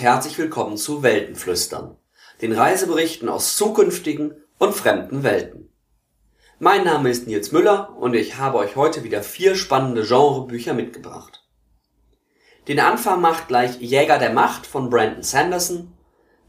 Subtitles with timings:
[0.00, 1.94] Herzlich willkommen zu Weltenflüstern,
[2.40, 5.68] den Reiseberichten aus zukünftigen und fremden Welten.
[6.58, 11.44] Mein Name ist Nils Müller und ich habe euch heute wieder vier spannende Genrebücher mitgebracht.
[12.66, 15.92] Den Anfang macht gleich Jäger der Macht von Brandon Sanderson,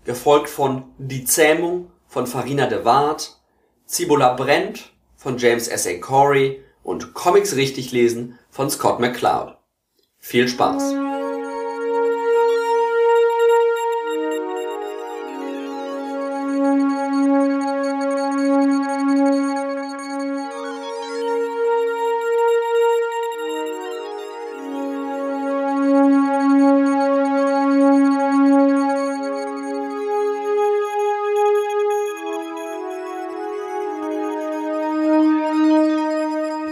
[0.06, 3.38] gefolgt von Die Zähmung von Farina de Waard,
[3.86, 5.88] Cibola brennt von James S.
[5.88, 5.98] A.
[6.00, 9.58] Corey und Comics richtig lesen von Scott McCloud.
[10.20, 11.11] Viel Spaß!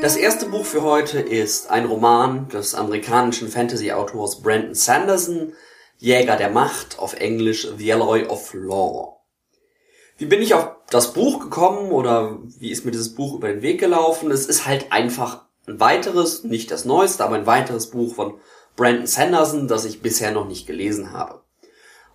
[0.02, 5.52] Das erste Buch für heute ist ein Roman des amerikanischen Fantasy-Autors Brandon Sanderson,
[5.98, 9.18] Jäger der Macht, auf Englisch The Alloy of Law.
[10.18, 13.62] Wie bin ich auf das Buch gekommen oder wie ist mir dieses Buch über den
[13.62, 14.32] Weg gelaufen?
[14.32, 18.40] Es ist halt einfach ein weiteres, nicht das neueste, aber ein weiteres Buch von
[18.78, 21.42] Brandon Sanderson, das ich bisher noch nicht gelesen habe.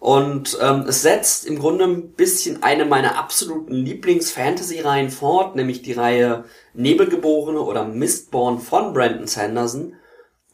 [0.04, 5.94] Und ähm, es setzt im Grunde ein bisschen eine meiner absoluten Lieblings-Fantasy-Reihen fort, nämlich die
[5.94, 9.94] Reihe Nebelgeborene oder Mistborn von Brandon Sanderson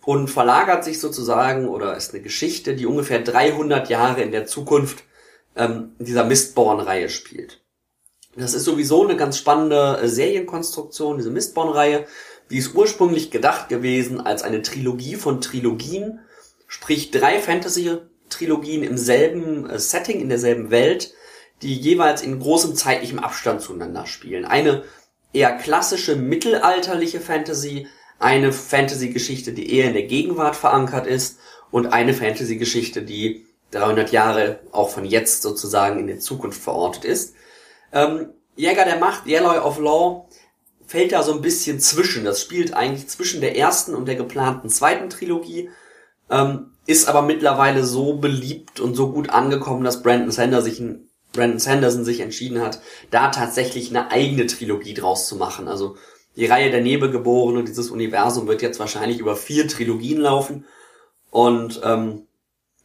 [0.04, 5.02] und verlagert sich sozusagen oder ist eine Geschichte, die ungefähr 300 Jahre in der Zukunft
[5.56, 7.60] ähm, dieser Mistborn-Reihe spielt.
[8.36, 12.06] Das ist sowieso eine ganz spannende äh, Serienkonstruktion, diese Mistborn-Reihe.
[12.50, 16.20] Die ist ursprünglich gedacht gewesen als eine Trilogie von Trilogien,
[16.68, 17.98] sprich drei Fantasy
[18.30, 21.12] Trilogien im selben äh, Setting, in derselben Welt,
[21.62, 24.44] die jeweils in großem zeitlichem Abstand zueinander spielen.
[24.44, 24.84] Eine
[25.32, 27.86] eher klassische mittelalterliche Fantasy,
[28.18, 31.38] eine Fantasy-Geschichte, die eher in der Gegenwart verankert ist
[31.70, 37.34] und eine Fantasy-Geschichte, die 300 Jahre auch von jetzt sozusagen in der Zukunft verortet ist.
[37.92, 40.28] Ähm, Jäger der Macht, The Alloy of Law,
[40.86, 42.24] fällt da so ein bisschen zwischen.
[42.24, 45.70] Das spielt eigentlich zwischen der ersten und der geplanten zweiten Trilogie.
[46.28, 50.82] Ähm, ist aber mittlerweile so beliebt und so gut angekommen, dass Brandon Sanderson sich,
[51.32, 52.80] Brandon Sanderson sich entschieden hat,
[53.10, 55.68] da tatsächlich eine eigene Trilogie draus zu machen.
[55.68, 55.96] Also
[56.36, 60.64] die Reihe der Nebelgeborenen, dieses Universum wird jetzt wahrscheinlich über vier Trilogien laufen.
[61.30, 62.26] Und ähm,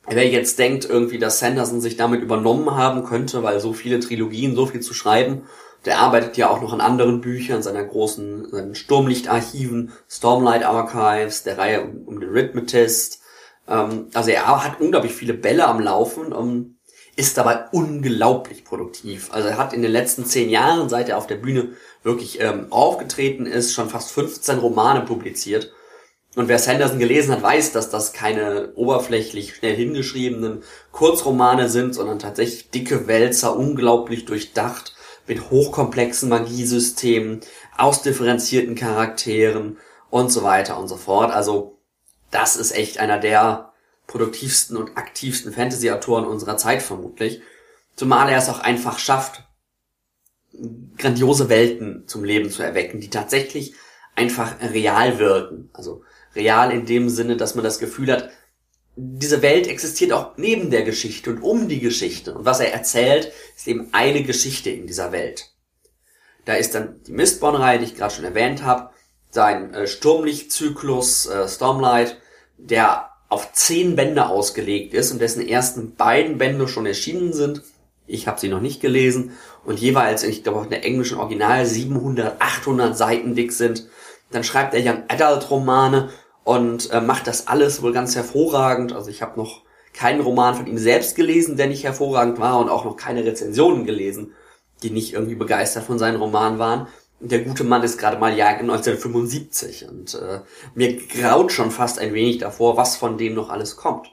[0.08, 4.56] wer jetzt denkt irgendwie, dass Sanderson sich damit übernommen haben könnte, weil so viele Trilogien,
[4.56, 5.44] so viel zu schreiben,
[5.86, 11.58] der arbeitet ja auch noch an anderen Büchern, seiner großen seinen Sturmlichtarchiven, Stormlight Archives, der
[11.58, 13.22] Reihe um, um den Rhythmatist,
[13.68, 16.78] ähm, also er hat unglaublich viele Bälle am Laufen, ähm,
[17.16, 19.30] ist dabei unglaublich produktiv.
[19.32, 21.70] Also er hat in den letzten zehn Jahren, seit er auf der Bühne
[22.04, 25.72] wirklich ähm, aufgetreten ist, schon fast 15 Romane publiziert.
[26.36, 32.20] Und wer Sanderson gelesen hat, weiß, dass das keine oberflächlich schnell hingeschriebenen Kurzromane sind, sondern
[32.20, 34.94] tatsächlich dicke Wälzer, unglaublich durchdacht,
[35.28, 37.40] mit hochkomplexen Magiesystemen,
[37.78, 39.78] ausdifferenzierten Charakteren
[40.10, 41.32] und so weiter und so fort.
[41.32, 41.75] Also
[42.32, 43.74] das ist echt einer der
[44.08, 47.42] produktivsten und aktivsten Fantasy-Autoren unserer Zeit vermutlich.
[47.96, 49.44] Zumal er es auch einfach schafft,
[50.98, 53.74] grandiose Welten zum Leben zu erwecken, die tatsächlich
[54.16, 55.70] einfach real wirken.
[55.74, 56.04] Also
[56.36, 58.30] real in dem Sinne, dass man das Gefühl hat,
[58.98, 62.34] diese Welt existiert auch neben der Geschichte und um die Geschichte.
[62.34, 65.52] Und was er erzählt, ist eben eine Geschichte in dieser Welt.
[66.46, 68.92] Da ist dann die Mistborn-Reihe, die ich gerade schon erwähnt habe,
[69.36, 72.18] sein äh, Sturmlichtzyklus äh, Stormlight,
[72.58, 77.62] der auf zehn Bände ausgelegt ist und dessen ersten beiden Bände schon erschienen sind.
[78.08, 79.34] Ich habe sie noch nicht gelesen
[79.66, 83.88] und jeweils, ich glaube auch in der englischen Original 700, 800 Seiten dick sind.
[84.32, 86.10] Dann schreibt er Young Adult Romane
[86.44, 88.94] und äh, macht das alles wohl ganz hervorragend.
[88.94, 89.64] Also ich habe noch
[89.94, 93.86] keinen Roman von ihm selbst gelesen, der nicht hervorragend war und auch noch keine Rezensionen
[93.86, 94.34] gelesen,
[94.82, 96.88] die nicht irgendwie begeistert von seinen Romanen waren
[97.20, 100.42] der gute Mann ist gerade mal Jahrgang 1975 und äh,
[100.74, 104.12] mir graut schon fast ein wenig davor, was von dem noch alles kommt.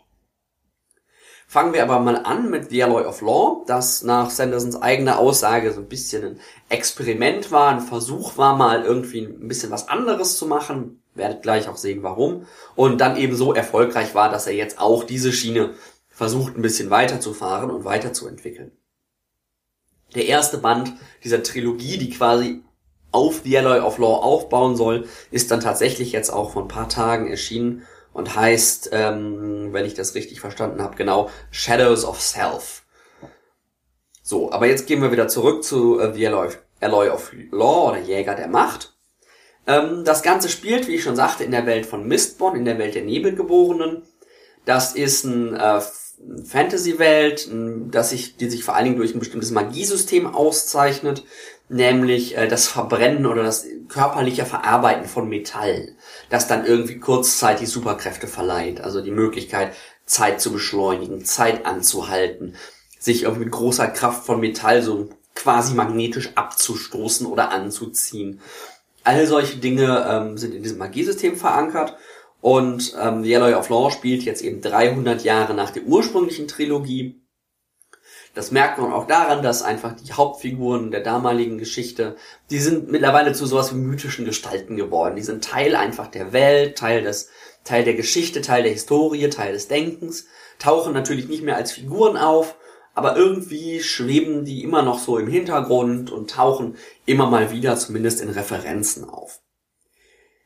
[1.52, 5.72] Fangen wir aber mal an mit The Alloy of Law, das nach Sandersons eigener Aussage
[5.72, 6.40] so ein bisschen ein
[6.70, 11.02] Experiment war, ein Versuch war, mal irgendwie ein bisschen was anderes zu machen.
[11.14, 12.46] werdet gleich auch sehen, warum.
[12.75, 15.75] Und dann eben so erfolgreich war, dass er jetzt auch diese Schiene
[16.08, 18.72] versucht, ein bisschen weiterzufahren und weiterzuentwickeln.
[20.14, 22.62] Der erste Band dieser Trilogie, die quasi
[23.12, 26.88] auf The Alloy of Law aufbauen soll, ist dann tatsächlich jetzt auch vor ein paar
[26.88, 32.82] Tagen erschienen und heißt, ähm, wenn ich das richtig verstanden habe, genau Shadows of Self.
[34.23, 36.49] So, aber jetzt gehen wir wieder zurück zu äh, The Alloy,
[36.81, 38.94] Alloy of Law oder Jäger der Macht.
[39.67, 42.79] Ähm, das Ganze spielt, wie ich schon sagte, in der Welt von Mistborn, in der
[42.79, 44.03] Welt der Nebelgeborenen.
[44.65, 45.81] Das ist ein äh,
[46.44, 47.50] Fantasy-Welt,
[47.91, 51.25] dass sich, die sich vor allen Dingen durch ein bestimmtes Magiesystem auszeichnet,
[51.72, 55.96] nämlich äh, das Verbrennen oder das körperliche Verarbeiten von Metall,
[56.30, 59.72] das dann irgendwie kurzzeitig Superkräfte verleiht, also die Möglichkeit,
[60.06, 62.56] Zeit zu beschleunigen, Zeit anzuhalten,
[62.98, 68.40] sich irgendwie mit großer Kraft von Metall so quasi magnetisch abzustoßen oder anzuziehen.
[69.04, 71.96] All solche Dinge ähm, sind in diesem Magiesystem verankert
[72.40, 77.21] und ähm, The Alloy of Law spielt jetzt eben 300 Jahre nach der ursprünglichen Trilogie.
[78.34, 82.17] Das merkt man auch daran, dass einfach die Hauptfiguren der damaligen Geschichte,
[82.50, 85.17] die sind mittlerweile zu sowas wie mythischen Gestalten geworden.
[85.17, 87.29] Die sind Teil einfach der Welt, Teil des,
[87.64, 90.26] Teil der Geschichte, Teil der Historie, Teil des Denkens,
[90.58, 92.56] tauchen natürlich nicht mehr als Figuren auf,
[92.94, 98.20] aber irgendwie schweben die immer noch so im Hintergrund und tauchen immer mal wieder zumindest
[98.20, 99.40] in Referenzen auf.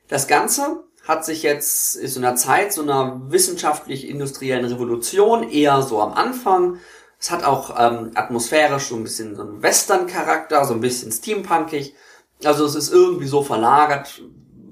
[0.09, 6.01] Das Ganze hat sich jetzt, ist in der Zeit so einer wissenschaftlich-industriellen Revolution eher so
[6.01, 6.79] am Anfang.
[7.19, 11.95] Es hat auch ähm, atmosphärisch so ein bisschen so einen Western-Charakter, so ein bisschen steampunkig.
[12.43, 14.21] Also es ist irgendwie so verlagert,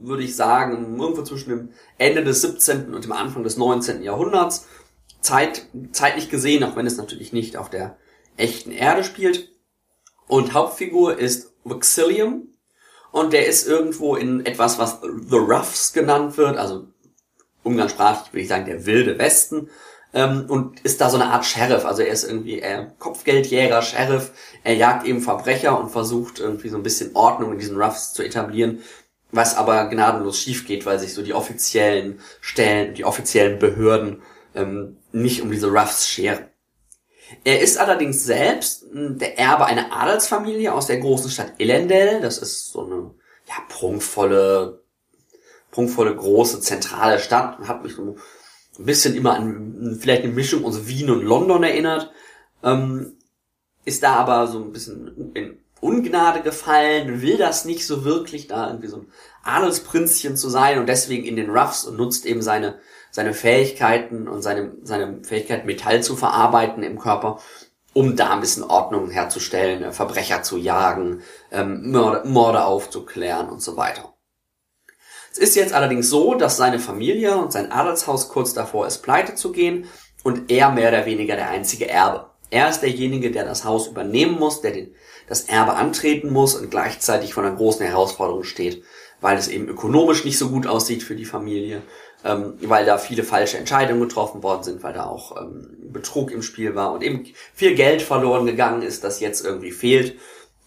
[0.01, 2.93] würde ich sagen, irgendwo zwischen dem Ende des 17.
[2.93, 4.03] und dem Anfang des 19.
[4.03, 4.67] Jahrhunderts.
[5.21, 7.97] Zeit, zeitlich gesehen, auch wenn es natürlich nicht auf der
[8.37, 9.49] echten Erde spielt.
[10.27, 12.49] Und Hauptfigur ist Vixillium.
[13.11, 16.87] Und der ist irgendwo in etwas, was The Roughs genannt wird, also
[17.63, 19.69] umgangssprachlich würde ich sagen der wilde Westen.
[20.15, 21.85] Ähm, und ist da so eine Art Sheriff.
[21.85, 24.31] Also er ist irgendwie äh, Kopfgeldjäger, Sheriff.
[24.63, 28.23] Er jagt eben Verbrecher und versucht irgendwie so ein bisschen Ordnung in diesen Roughs zu
[28.23, 28.79] etablieren
[29.35, 34.21] was aber gnadenlos schief geht, weil sich so die offiziellen Stellen, die offiziellen Behörden
[34.55, 36.45] ähm, nicht um diese Ruffs scheren.
[37.43, 42.21] Er ist allerdings selbst der Erbe einer Adelsfamilie aus der großen Stadt Elendel.
[42.21, 43.11] Das ist so eine
[43.47, 44.83] ja, prunkvolle,
[45.71, 47.59] prunkvolle große zentrale Stadt.
[47.67, 48.15] Hat mich so
[48.79, 52.11] ein bisschen immer an vielleicht eine Mischung aus Wien und London erinnert.
[52.63, 53.13] Ähm,
[53.85, 58.67] ist da aber so ein bisschen in Ungnade gefallen, will das nicht so wirklich, da
[58.67, 59.07] irgendwie so ein
[59.43, 62.79] Adelsprinzchen zu sein und deswegen in den Ruffs und nutzt eben seine
[63.15, 67.39] seine Fähigkeiten und seine, seine Fähigkeit, Metall zu verarbeiten im Körper,
[67.93, 73.77] um da ein bisschen Ordnung herzustellen, Verbrecher zu jagen, ähm, Morde, Morde aufzuklären und so
[73.77, 74.14] weiter.
[75.37, 79.35] Es ist jetzt allerdings so, dass seine Familie und sein Adelshaus kurz davor ist, pleite
[79.35, 79.85] zu gehen
[80.23, 82.27] und er mehr oder weniger der einzige Erbe.
[82.51, 84.95] Er ist derjenige, der das Haus übernehmen muss, der den,
[85.27, 88.83] das Erbe antreten muss und gleichzeitig vor einer großen Herausforderung steht,
[89.19, 91.81] weil es eben ökonomisch nicht so gut aussieht für die Familie
[92.25, 96.41] ähm, weil da viele falsche Entscheidungen getroffen worden sind, weil da auch ähm, Betrug im
[96.41, 100.17] Spiel war und eben viel Geld verloren gegangen ist, das jetzt irgendwie fehlt.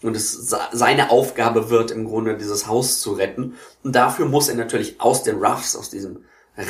[0.01, 3.55] Und es seine Aufgabe wird, im Grunde dieses Haus zu retten.
[3.83, 6.23] Und dafür muss er natürlich aus den Roughs, aus diesem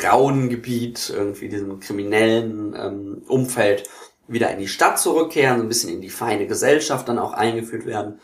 [0.04, 3.88] rauen Gebiet, irgendwie diesem kriminellen ähm, Umfeld,
[4.26, 7.86] wieder in die Stadt zurückkehren, so ein bisschen in die feine Gesellschaft dann auch eingeführt
[7.86, 8.20] werden.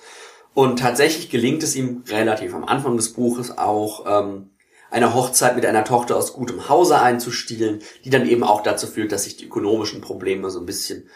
[0.54, 4.50] Und tatsächlich gelingt es ihm relativ am Anfang des Buches auch, ähm,
[4.90, 9.12] eine Hochzeit mit einer Tochter aus gutem Hause einzustielen, die dann eben auch dazu führt,
[9.12, 11.10] dass sich die ökonomischen Probleme so ein bisschen,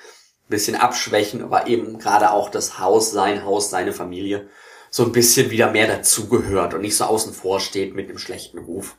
[0.50, 4.48] bisschen abschwächen, aber eben gerade auch das Haus, sein Haus, seine Familie
[4.90, 8.58] so ein bisschen wieder mehr dazugehört und nicht so außen vor steht mit einem schlechten
[8.58, 8.96] Ruf.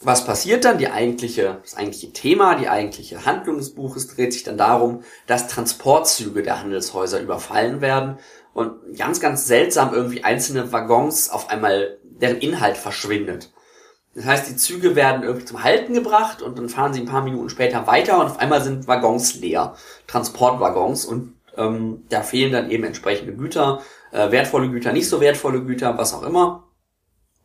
[0.00, 0.78] Was passiert dann?
[0.78, 5.48] Die eigentliche, das eigentliche Thema, die eigentliche Handlung des Buches dreht sich dann darum, dass
[5.48, 8.18] Transportzüge der Handelshäuser überfallen werden
[8.52, 13.52] und ganz, ganz seltsam irgendwie einzelne Waggons auf einmal deren Inhalt verschwindet.
[14.16, 17.22] Das heißt, die Züge werden irgendwie zum Halten gebracht und dann fahren sie ein paar
[17.22, 22.70] Minuten später weiter und auf einmal sind Waggons leer, Transportwaggons und ähm, da fehlen dann
[22.70, 23.82] eben entsprechende Güter,
[24.12, 26.64] äh, wertvolle Güter, nicht so wertvolle Güter, was auch immer.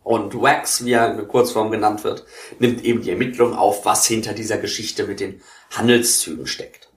[0.04, 2.26] Und Wax, wie er in der Kurzform genannt wird,
[2.58, 6.90] nimmt eben die Ermittlung auf, was hinter dieser Geschichte mit den Handelszügen steckt.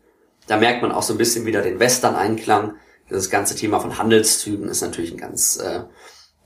[0.46, 2.76] Da merkt man auch so ein bisschen wieder den Western-Einklang.
[3.10, 5.82] Das ganze Thema von Handelszügen ist natürlich ein ganz äh,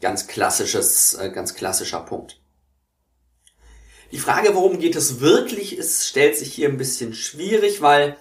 [0.00, 2.40] Ganz klassisches, äh, ganz klassischer Punkt.
[4.10, 8.16] Die Frage, worum geht es wirklich, ist, stellt sich hier ein bisschen schwierig, weil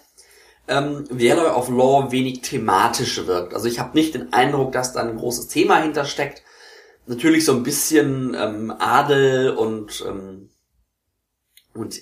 [0.68, 3.54] ähm, Alloy of Law wenig thematisch wirkt.
[3.54, 6.44] Also ich habe nicht den Eindruck, dass da ein großes Thema hintersteckt.
[7.06, 10.50] natürlich so ein bisschen ähm, Adel und ähm,
[11.74, 12.02] und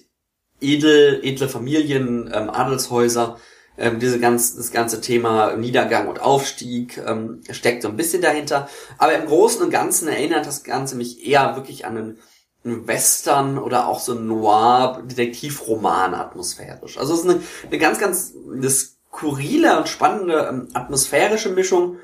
[0.62, 3.38] edel, edle Familien, ähm, Adelshäuser,
[3.78, 8.70] ähm, diese ganz, das ganze Thema Niedergang und Aufstieg ähm, steckt so ein bisschen dahinter.
[8.98, 12.20] Aber im Großen und Ganzen erinnert das Ganze mich eher wirklich an einen,
[12.66, 16.98] einen Western oder auch so ein Noir-Detektivroman atmosphärisch.
[16.98, 21.98] Also es ist eine, eine ganz, ganz eine skurrile und spannende ähm, atmosphärische Mischung.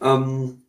[0.00, 0.62] Ähm,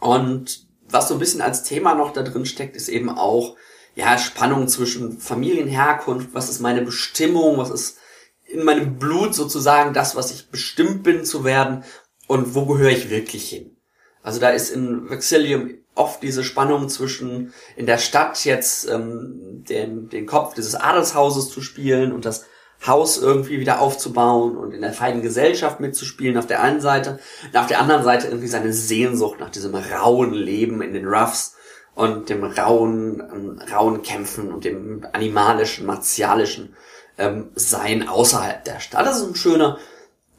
[0.00, 3.56] und was so ein bisschen als Thema noch da drin steckt, ist eben auch
[3.94, 7.98] ja Spannung zwischen Familienherkunft, was ist meine Bestimmung, was ist
[8.46, 11.84] in meinem Blut sozusagen das, was ich bestimmt bin zu werden
[12.26, 13.76] und wo gehöre ich wirklich hin.
[14.22, 20.08] Also da ist in Vexillium oft diese Spannung zwischen in der Stadt jetzt ähm, den,
[20.08, 22.46] den Kopf dieses Adelshauses zu spielen und das
[22.86, 27.56] Haus irgendwie wieder aufzubauen und in der feinen Gesellschaft mitzuspielen auf der einen Seite, und
[27.56, 31.54] auf der anderen Seite irgendwie seine Sehnsucht nach diesem rauen Leben in den Roughs
[31.94, 36.74] und dem rauen, ähm, rauen Kämpfen und dem animalischen, martialischen
[37.18, 39.06] ähm, Sein außerhalb der Stadt.
[39.06, 39.78] Das ist ein schöner,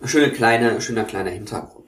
[0.04, 1.83] schöne kleine, schöner kleiner Hintergrund.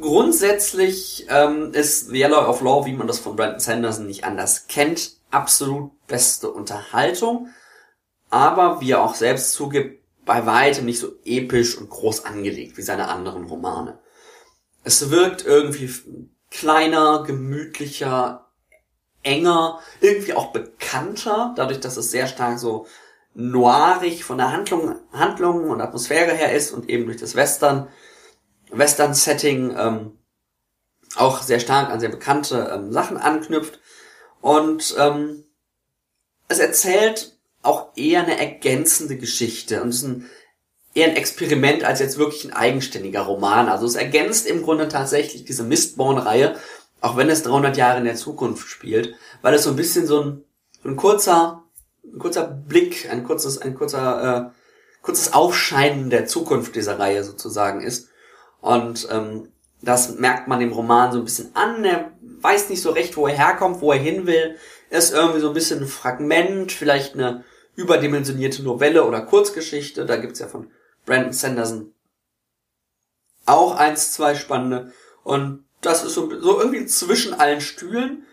[0.00, 4.66] Grundsätzlich ähm, ist The Yellow of Law, wie man das von Brandon Sanderson nicht anders
[4.66, 7.48] kennt, absolut beste Unterhaltung,
[8.30, 12.82] aber wie er auch selbst zugibt, bei weitem nicht so episch und groß angelegt wie
[12.82, 13.98] seine anderen Romane.
[14.84, 15.92] Es wirkt irgendwie
[16.50, 18.48] kleiner, gemütlicher,
[19.22, 22.86] enger, irgendwie auch bekannter, dadurch, dass es sehr stark so
[23.34, 27.88] noirig von der Handlung, Handlung und Atmosphäre her ist und eben durch das Western,
[28.72, 30.18] Western-Setting ähm,
[31.16, 33.80] auch sehr stark an sehr bekannte ähm, Sachen anknüpft.
[34.40, 35.44] Und ähm,
[36.48, 40.30] es erzählt auch eher eine ergänzende Geschichte und es ist ein,
[40.94, 43.68] eher ein Experiment als jetzt wirklich ein eigenständiger Roman.
[43.68, 46.56] Also es ergänzt im Grunde tatsächlich diese Mistborn-Reihe,
[47.00, 50.22] auch wenn es 300 Jahre in der Zukunft spielt, weil es so ein bisschen so
[50.22, 50.44] ein,
[50.82, 51.62] so ein kurzer,
[52.04, 57.80] ein kurzer Blick, ein kurzes, ein kurzer, äh, kurzes Aufscheinen der Zukunft dieser Reihe sozusagen
[57.80, 58.08] ist.
[58.62, 59.48] Und ähm,
[59.82, 61.84] das merkt man dem Roman so ein bisschen an.
[61.84, 64.56] Er weiß nicht so recht, wo er herkommt, wo er hin will.
[64.88, 70.06] Er ist irgendwie so ein bisschen ein Fragment, vielleicht eine überdimensionierte Novelle oder Kurzgeschichte.
[70.06, 70.70] Da gibt's ja von
[71.04, 71.92] Brandon Sanderson
[73.44, 74.92] auch eins, zwei spannende.
[75.24, 78.24] Und das ist so, so irgendwie zwischen allen Stühlen.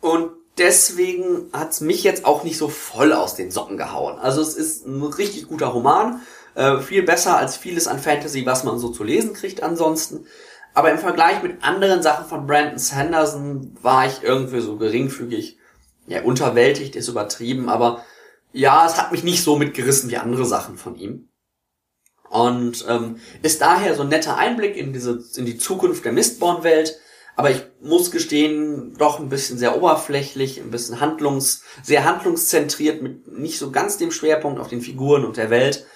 [0.00, 4.18] Und deswegen hat's mich jetzt auch nicht so voll aus den Socken gehauen.
[4.18, 6.20] Also es ist ein richtig guter Roman.
[6.58, 10.26] Äh, viel besser als vieles an Fantasy, was man so zu lesen kriegt ansonsten.
[10.74, 15.56] Aber im Vergleich mit anderen Sachen von Brandon Sanderson war ich irgendwie so geringfügig,
[16.08, 18.04] ja, unterwältigt ist übertrieben, aber
[18.52, 21.28] ja, es hat mich nicht so mitgerissen wie andere Sachen von ihm.
[22.28, 26.98] Und ähm, ist daher so ein netter Einblick in diese, in die Zukunft der Mistborn-Welt.
[27.36, 33.28] Aber ich muss gestehen, doch ein bisschen sehr oberflächlich, ein bisschen handlungs, sehr handlungszentriert, mit
[33.28, 35.86] nicht so ganz dem Schwerpunkt auf den Figuren und der Welt.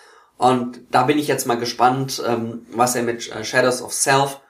[0.43, 4.41] Und da bin ich jetzt mal gespannt, ähm, was er mit äh, Shadows of Self,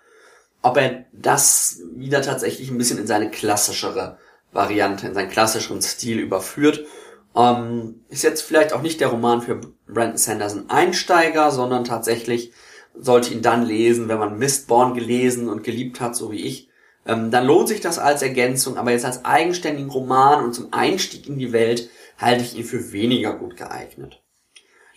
[0.62, 4.18] ob er das wieder tatsächlich ein bisschen in seine klassischere
[4.52, 6.87] Variante, in seinen klassischeren Stil überführt
[7.34, 12.52] ähm, ist jetzt vielleicht auch nicht der Roman für Brandon Sanderson Einsteiger, sondern tatsächlich
[12.94, 16.68] sollte ihn dann lesen, wenn man Mistborn gelesen und geliebt hat, so wie ich.
[17.06, 21.26] Ähm, dann lohnt sich das als Ergänzung, aber jetzt als eigenständigen Roman und zum Einstieg
[21.26, 24.22] in die Welt halte ich ihn für weniger gut geeignet.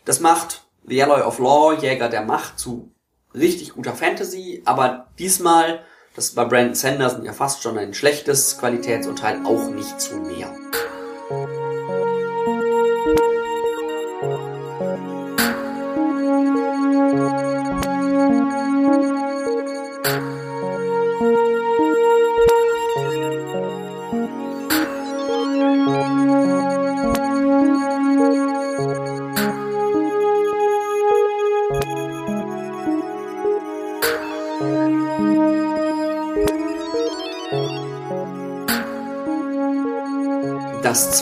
[0.03, 2.91] Das macht The Alloy of Law, Jäger der Macht, zu
[3.33, 5.79] richtig guter Fantasy, aber diesmal,
[6.15, 10.53] das ist bei Brandon Sanderson ja fast schon ein schlechtes Qualitätsurteil, auch nicht zu mehr.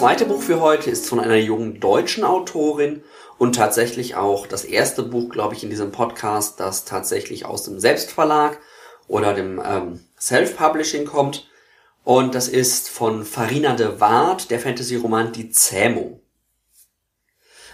[0.04, 3.06] Zweite Buch für heute ist von einer jungen deutschen Autorin
[3.38, 7.80] und tatsächlich auch das erste Buch, glaube ich, in diesem Podcast, das tatsächlich aus dem
[7.80, 8.60] Selbstverlag
[9.08, 11.48] oder dem ähm, Self-Publishing kommt.
[12.04, 16.20] Und das ist von Farina de Waard, der Fantasy-Roman Die Zähmung.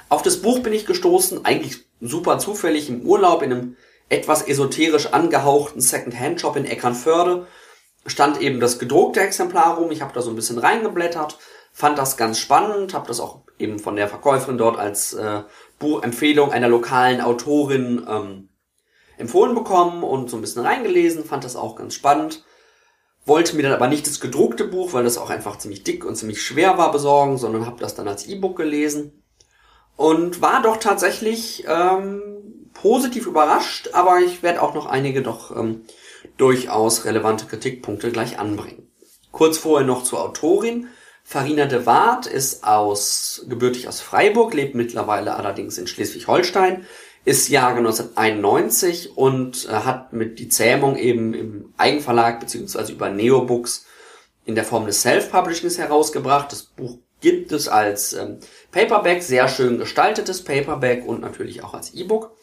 [0.08, 5.08] Auf das Buch bin ich gestoßen, eigentlich super zufällig im Urlaub in einem etwas esoterisch
[5.08, 7.48] angehauchten Second-Hand-Shop in Eckernförde.
[8.06, 11.40] Stand eben das gedruckte Exemplar rum, ich habe da so ein bisschen reingeblättert
[11.80, 15.44] fand das ganz spannend, habe das auch eben von der Verkäuferin dort als äh,
[15.80, 18.50] Buchempfehlung einer lokalen Autorin ähm,
[19.18, 22.44] empfohlen bekommen und so ein bisschen reingelesen, fand das auch ganz spannend.
[23.26, 26.18] wollte mir dann aber nicht das gedruckte Buch, weil das auch einfach ziemlich dick und
[26.18, 29.24] ziemlich schwer war, besorgen, sondern habe das dann als E-Book gelesen
[29.96, 35.86] und war doch tatsächlich ähm, positiv überrascht, aber ich werde auch noch einige doch ähm,
[36.36, 38.92] durchaus relevante Kritikpunkte gleich anbringen.
[39.32, 40.90] Kurz vorher noch zur Autorin.
[41.32, 46.88] Farina de Waard ist aus, gebürtig aus Freiburg, lebt mittlerweile allerdings in Schleswig-Holstein,
[47.24, 53.86] ist Jahre 1991 und äh, hat mit die Zähmung eben im Eigenverlag beziehungsweise über Neobooks
[54.46, 56.52] in der Form des Self-Publishings herausgebracht.
[56.52, 58.40] Das Buch gibt es als ähm,
[58.72, 62.36] Paperback, sehr schön gestaltetes Paperback und natürlich auch als E-Book.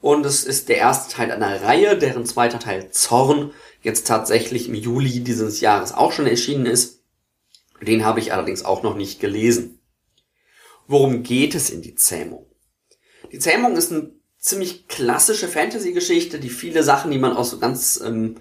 [0.00, 3.50] Und es ist der erste Teil einer Reihe, deren zweiter Teil Zorn
[3.82, 6.97] jetzt tatsächlich im Juli dieses Jahres auch schon erschienen ist.
[7.80, 9.80] Den habe ich allerdings auch noch nicht gelesen.
[10.86, 12.46] Worum geht es in die Zähmung?
[13.30, 18.00] Die Zähmung ist eine ziemlich klassische Fantasy-Geschichte, die viele Sachen, die man aus so ganz
[18.04, 18.36] ähm,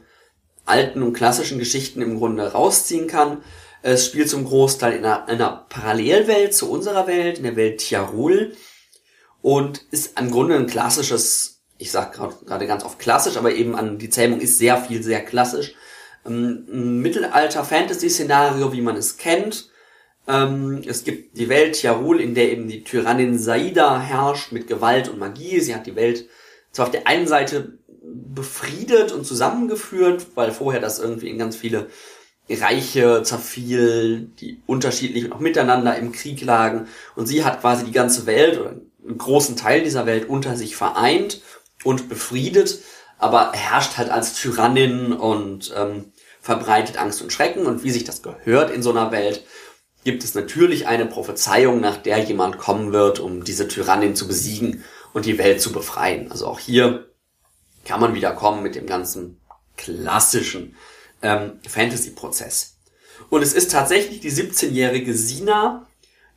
[0.66, 3.44] alten und klassischen Geschichten im Grunde rausziehen kann.
[3.82, 7.80] Es spielt zum Großteil in einer, in einer Parallelwelt zu unserer Welt, in der Welt
[7.80, 8.56] Tiarul
[9.42, 13.98] und ist im Grunde ein klassisches, ich sag gerade ganz oft klassisch, aber eben an
[13.98, 15.76] die Zähmung ist sehr viel, sehr klassisch.
[16.28, 19.70] Ein Mittelalter-Fantasy-Szenario, wie man es kennt.
[20.28, 25.08] Ähm, es gibt die Welt Jarul, in der eben die Tyrannin Saida herrscht mit Gewalt
[25.08, 25.60] und Magie.
[25.62, 26.28] Sie hat die Welt
[26.72, 31.88] zwar auf der einen Seite befriedet und zusammengeführt, weil vorher das irgendwie in ganz viele
[32.50, 36.88] Reiche zerfiel, die unterschiedlich und auch miteinander im Krieg lagen.
[37.16, 40.76] Und sie hat quasi die ganze Welt oder einen großen Teil dieser Welt unter sich
[40.76, 41.42] vereint
[41.84, 42.80] und befriedet,
[43.18, 46.12] aber herrscht halt als Tyrannin und ähm,
[46.48, 47.66] verbreitet Angst und Schrecken.
[47.66, 49.44] Und wie sich das gehört in so einer Welt,
[50.06, 54.86] gibt es natürlich eine Prophezeiung, nach der jemand kommen wird, um diese Tyrannin zu besiegen
[55.14, 56.32] und die Welt zu befreien.
[56.32, 57.12] Also auch hier
[57.84, 59.42] kann man wieder kommen mit dem ganzen
[59.76, 60.78] klassischen
[61.22, 62.78] ähm, Fantasy-Prozess.
[63.30, 65.86] Und es ist tatsächlich die 17-jährige Sina,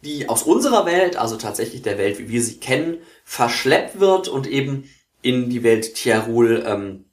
[0.02, 4.48] die aus unserer Welt, also tatsächlich der Welt, wie wir sie kennen, verschleppt wird und
[4.48, 4.90] eben
[5.22, 7.04] in die Welt Tiarul ähm,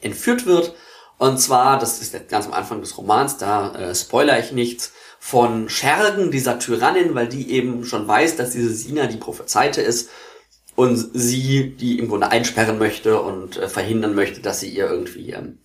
[0.00, 0.74] entführt wird.
[1.18, 5.68] Und zwar, das ist ganz am Anfang des Romans, da äh, spoiler ich nichts, von
[5.68, 10.10] Schergen dieser Tyrannin, weil die eben schon weiß, dass diese Sina die Prophezeite ist
[10.76, 15.32] und sie die im Grunde einsperren möchte und äh, verhindern möchte, dass sie ihr irgendwie
[15.32, 15.58] ähm,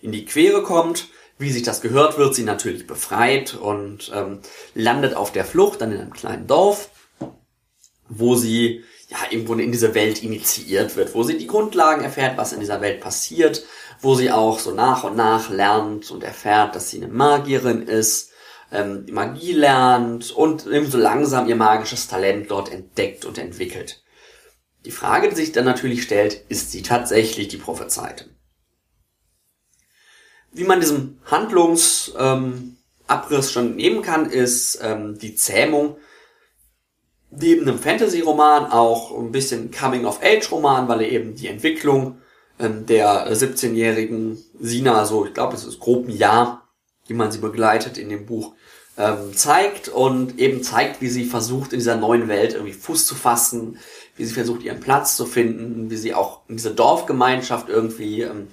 [0.00, 1.08] in die Quere kommt.
[1.38, 4.40] Wie sich das gehört, wird sie natürlich befreit und ähm,
[4.74, 6.90] landet auf der Flucht dann in einem kleinen Dorf,
[8.08, 12.36] wo sie ja im Grunde in diese Welt initiiert wird, wo sie die Grundlagen erfährt,
[12.36, 13.64] was in dieser Welt passiert,
[14.02, 18.30] wo sie auch so nach und nach lernt und erfährt, dass sie eine Magierin ist,
[18.72, 24.02] ähm, Magie lernt und eben so langsam ihr magisches Talent dort entdeckt und entwickelt.
[24.84, 28.26] Die Frage, die sich dann natürlich stellt, ist sie tatsächlich die Prophezeite?
[30.52, 35.96] Wie man diesem Handlungsabriss ähm, schon nehmen kann, ist ähm, die Zähmung
[37.30, 42.20] neben einem Fantasy-Roman auch ein bisschen Coming-of-Age-Roman, weil er eben die Entwicklung
[42.60, 46.68] ähm, der 17-jährigen Sina, so ich glaube es ist grob ein Jahr,
[47.06, 48.52] wie man sie begleitet in dem Buch,
[48.96, 53.14] ähm, zeigt und eben zeigt, wie sie versucht in dieser neuen Welt irgendwie Fuß zu
[53.14, 53.78] fassen,
[54.16, 58.48] wie sie versucht ihren Platz zu finden, wie sie auch in diese Dorfgemeinschaft irgendwie ähm,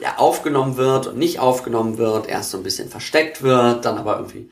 [0.00, 4.16] ja, aufgenommen wird und nicht aufgenommen wird, erst so ein bisschen versteckt wird, dann aber
[4.16, 4.50] irgendwie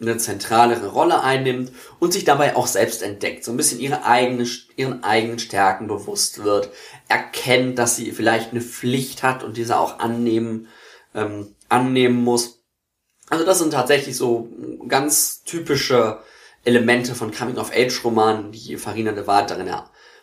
[0.00, 4.46] eine zentralere Rolle einnimmt und sich dabei auch selbst entdeckt, so ein bisschen ihre eigene,
[4.76, 6.70] ihren eigenen Stärken bewusst wird,
[7.08, 10.68] erkennt, dass sie vielleicht eine Pflicht hat und diese auch annehmen,
[11.14, 12.64] ähm, annehmen muss.
[13.30, 14.48] Also das sind tatsächlich so
[14.88, 16.20] ganz typische
[16.64, 19.70] Elemente von Coming-of-Age-Romanen, die Farina de Waard darin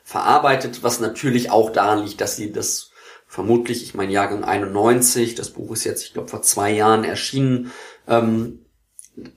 [0.03, 2.91] verarbeitet, was natürlich auch daran liegt, dass sie das
[3.27, 7.71] vermutlich, ich meine Jahrgang 91, das Buch ist jetzt, ich glaube, vor zwei Jahren erschienen.
[8.07, 8.60] Ähm,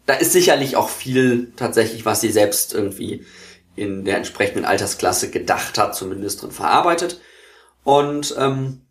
[0.07, 3.25] da ist sicherlich auch viel tatsächlich, was sie selbst irgendwie
[3.77, 7.21] in der entsprechenden Altersklasse gedacht hat, zumindest drin verarbeitet.
[7.83, 8.83] Und ähm,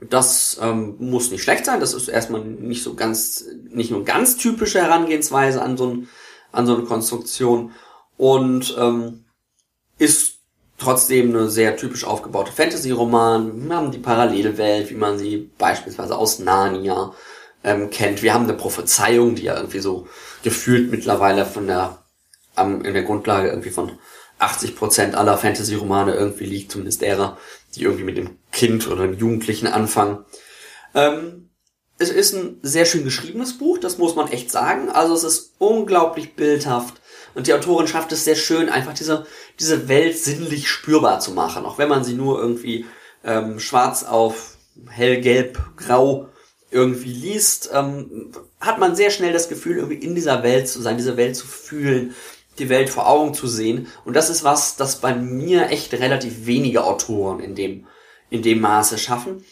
[0.00, 1.80] das ähm, muss nicht schlecht sein.
[1.80, 6.08] Das ist erstmal nicht so ganz, nicht nur ganz typische Herangehensweise an so, ein,
[6.52, 7.72] an so eine Konstruktion
[8.16, 9.24] und ähm,
[9.98, 10.38] ist
[10.78, 13.68] trotzdem eine sehr typisch aufgebaute Fantasy-Roman.
[13.68, 17.14] Wir haben die Parallelwelt, wie man sie beispielsweise aus Narnia
[17.64, 18.22] ähm, kennt.
[18.22, 20.06] Wir haben eine Prophezeiung, die ja irgendwie so
[20.42, 22.04] gefühlt mittlerweile von der,
[22.54, 23.98] am, in der Grundlage irgendwie von
[24.38, 27.38] 80 Prozent aller Fantasy-Romane irgendwie liegt, zumindest derer,
[27.74, 30.24] die irgendwie mit dem Kind oder dem Jugendlichen anfangen.
[30.94, 31.50] Ähm,
[31.98, 34.90] es ist ein sehr schön geschriebenes Buch, das muss man echt sagen.
[34.90, 37.00] Also es ist unglaublich bildhaft
[37.34, 39.26] und die Autorin schafft es sehr schön, einfach diese,
[39.58, 42.84] diese Welt sinnlich spürbar zu machen, auch wenn man sie nur irgendwie
[43.24, 44.56] ähm, schwarz auf
[44.88, 46.28] hellgelb, grau
[46.74, 50.96] irgendwie liest, ähm, hat man sehr schnell das Gefühl, irgendwie in dieser Welt zu sein,
[50.96, 52.14] diese Welt zu fühlen,
[52.58, 53.86] die Welt vor Augen zu sehen.
[54.04, 57.86] Und das ist was, das bei mir echt relativ wenige Autoren in dem,
[58.28, 59.44] in dem Maße schaffen.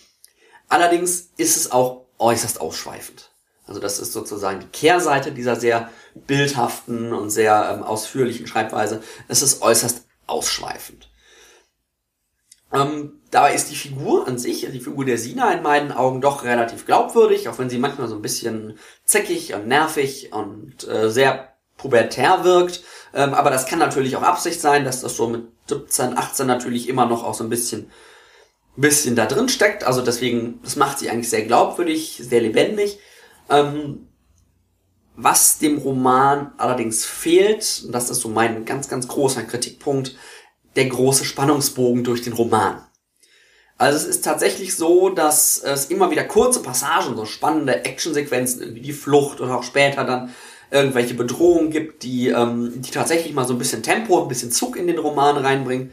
[0.69, 3.31] Allerdings ist es auch äußerst ausschweifend.
[3.67, 9.01] Also das ist sozusagen die Kehrseite dieser sehr bildhaften und sehr ähm, ausführlichen Schreibweise.
[9.29, 11.09] Es ist äußerst ausschweifend.
[12.73, 16.45] Ähm, dabei ist die Figur an sich, die Figur der Sina in meinen Augen doch
[16.45, 21.55] relativ glaubwürdig, auch wenn sie manchmal so ein bisschen zickig und nervig und äh, sehr
[21.79, 22.85] pubertär wirkt.
[23.15, 26.89] Ähm, aber das kann natürlich auch Absicht sein, dass das so mit 17, 18 natürlich
[26.89, 27.91] immer noch auch so ein bisschen,
[28.77, 29.83] bisschen da drin steckt.
[29.83, 32.99] Also deswegen, das macht sie eigentlich sehr glaubwürdig, sehr lebendig.
[33.49, 34.09] Ähm,
[35.17, 40.17] was dem Roman allerdings fehlt, und das ist so mein ganz, ganz großer Kritikpunkt,
[40.77, 42.87] der große Spannungsbogen durch den Roman.
[43.83, 48.81] Also es ist tatsächlich so, dass es immer wieder kurze Passagen, so spannende Actionsequenzen, irgendwie
[48.81, 50.33] die Flucht oder auch später dann
[50.71, 54.77] irgendwelche Bedrohungen gibt, die, ähm, die tatsächlich mal so ein bisschen Tempo, ein bisschen Zug
[54.77, 55.91] in den Roman reinbringen.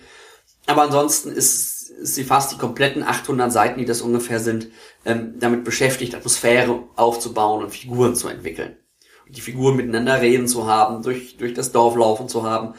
[0.67, 4.67] Aber ansonsten ist, ist sie fast die kompletten 800 Seiten, die das ungefähr sind,
[5.03, 8.77] ähm, damit beschäftigt, Atmosphäre aufzubauen und Figuren zu entwickeln.
[9.25, 12.75] Und die Figuren miteinander reden zu haben, durch, durch das Dorf laufen zu haben.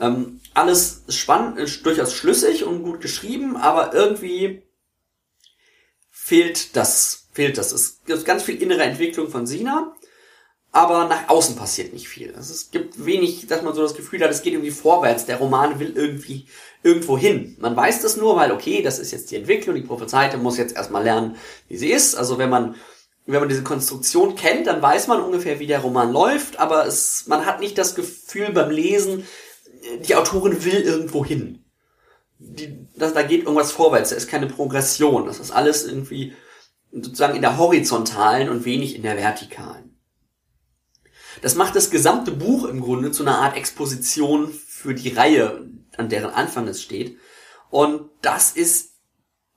[0.00, 4.62] Ähm, alles spannend, ist durchaus schlüssig und gut geschrieben, aber irgendwie
[6.10, 7.72] fehlt das, fehlt das.
[7.72, 9.94] Es gibt ganz viel innere Entwicklung von Sina
[10.74, 12.34] aber nach außen passiert nicht viel.
[12.34, 15.36] Also es gibt wenig, dass man so das Gefühl hat, es geht irgendwie vorwärts, der
[15.36, 16.48] Roman will irgendwie
[16.82, 17.56] irgendwo hin.
[17.60, 20.74] Man weiß das nur, weil okay, das ist jetzt die Entwicklung, die Prophezeite muss jetzt
[20.74, 21.36] erstmal lernen,
[21.68, 22.16] wie sie ist.
[22.16, 22.74] Also wenn man
[23.24, 27.26] wenn man diese Konstruktion kennt, dann weiß man ungefähr, wie der Roman läuft, aber es,
[27.26, 29.26] man hat nicht das Gefühl beim Lesen,
[30.06, 31.64] die Autorin will irgendwo hin.
[32.38, 35.26] Die, das, da geht irgendwas vorwärts, da ist keine Progression.
[35.26, 36.34] Das ist alles irgendwie
[36.92, 39.96] sozusagen in der horizontalen und wenig in der vertikalen.
[41.42, 46.08] Das macht das gesamte Buch im Grunde zu einer Art Exposition für die Reihe, an
[46.08, 47.18] deren Anfang es steht.
[47.70, 48.92] Und das ist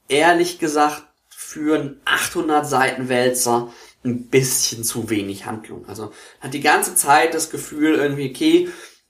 [0.07, 3.71] ehrlich gesagt für einen 800 Seiten Wälzer
[4.03, 5.87] ein bisschen zu wenig Handlung.
[5.87, 8.69] Also hat die ganze Zeit das Gefühl irgendwie, okay,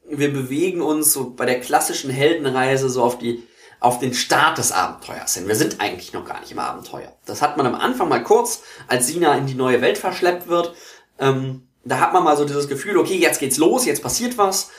[0.09, 3.43] wir bewegen uns so bei der klassischen Heldenreise so auf die
[3.79, 5.47] auf den Start des Abenteuers hin.
[5.47, 7.13] Wir sind eigentlich noch gar nicht im Abenteuer.
[7.25, 10.73] Das hat man am Anfang mal kurz, als Sina in die neue Welt verschleppt wird.
[11.19, 14.71] Ähm, da hat man mal so dieses Gefühl, okay, jetzt geht's los, jetzt passiert was.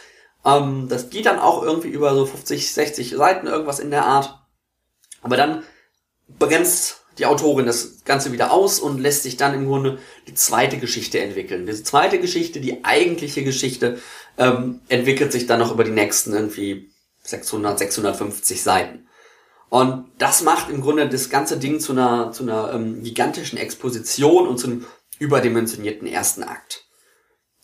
[0.44, 4.40] Ähm, das geht dann auch irgendwie über so 50, 60 Seiten, irgendwas in der Art.
[5.22, 5.62] Aber dann
[6.38, 10.78] bremst die Autorin das Ganze wieder aus und lässt sich dann im Grunde die zweite
[10.78, 11.66] Geschichte entwickeln.
[11.66, 13.98] Diese zweite Geschichte, die eigentliche Geschichte,
[14.38, 16.90] ähm, entwickelt sich dann noch über die nächsten irgendwie
[17.22, 19.08] 600, 650 Seiten.
[19.68, 24.48] Und das macht im Grunde das ganze Ding zu einer, zu einer ähm, gigantischen Exposition
[24.48, 24.86] und zu einem
[25.18, 26.84] überdimensionierten ersten Akt.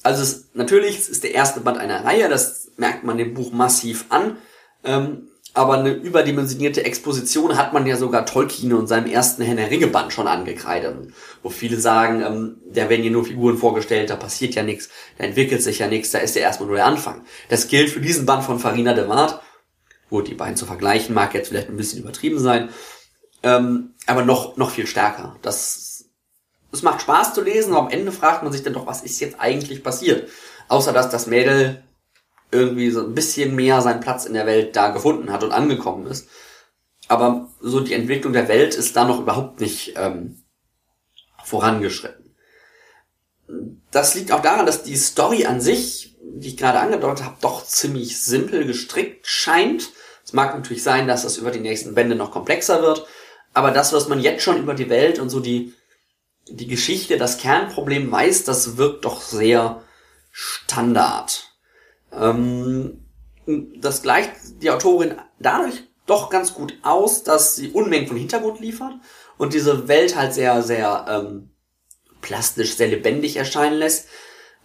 [0.03, 3.53] Also es, natürlich es ist der erste Band einer Reihe, das merkt man dem Buch
[3.53, 4.37] massiv an.
[4.83, 9.87] Ähm, aber eine überdimensionierte Exposition hat man ja sogar Tolkien und seinem ersten Herr Ringe
[9.87, 11.13] Band schon angekreidet.
[11.45, 15.25] Wo viele sagen, ähm, da werden hier nur Figuren vorgestellt, da passiert ja nichts, da
[15.25, 17.25] entwickelt sich ja nichts, da ist ja erstmal nur der Anfang.
[17.49, 19.41] Das gilt für diesen Band von Farina de Waard.
[20.11, 22.71] Gut, die beiden zu vergleichen mag jetzt vielleicht ein bisschen übertrieben sein.
[23.45, 25.37] Ähm, aber noch, noch viel stärker.
[25.41, 25.85] Das
[26.73, 29.21] es macht Spaß zu lesen, aber am Ende fragt man sich dann doch, was ist
[29.21, 30.29] jetzt eigentlich passiert?
[30.69, 31.85] Außer dass das Mädel
[32.55, 36.07] irgendwie so ein bisschen mehr seinen Platz in der Welt da gefunden hat und angekommen
[36.07, 36.29] ist.
[37.09, 40.43] Aber so die Entwicklung der Welt ist da noch überhaupt nicht ähm,
[41.45, 42.35] vorangeschritten.
[43.91, 47.65] Das liegt auch daran, dass die Story an sich, die ich gerade angedeutet habe, doch
[47.65, 49.91] ziemlich simpel gestrickt scheint.
[50.25, 53.07] Es mag natürlich sein, dass das über die nächsten Bände noch komplexer wird,
[53.53, 55.75] aber das, was man jetzt schon über die Welt und so die
[56.49, 59.83] die Geschichte, das Kernproblem weiß, das wirkt doch sehr
[60.31, 61.54] Standard.
[62.19, 63.05] Ähm,
[63.81, 68.93] das gleicht die Autorin dadurch doch ganz gut aus, dass sie Unmengen von Hintergrund liefert
[69.39, 71.51] und diese Welt halt sehr, sehr ähm,
[72.21, 74.09] plastisch, sehr lebendig erscheinen lässt,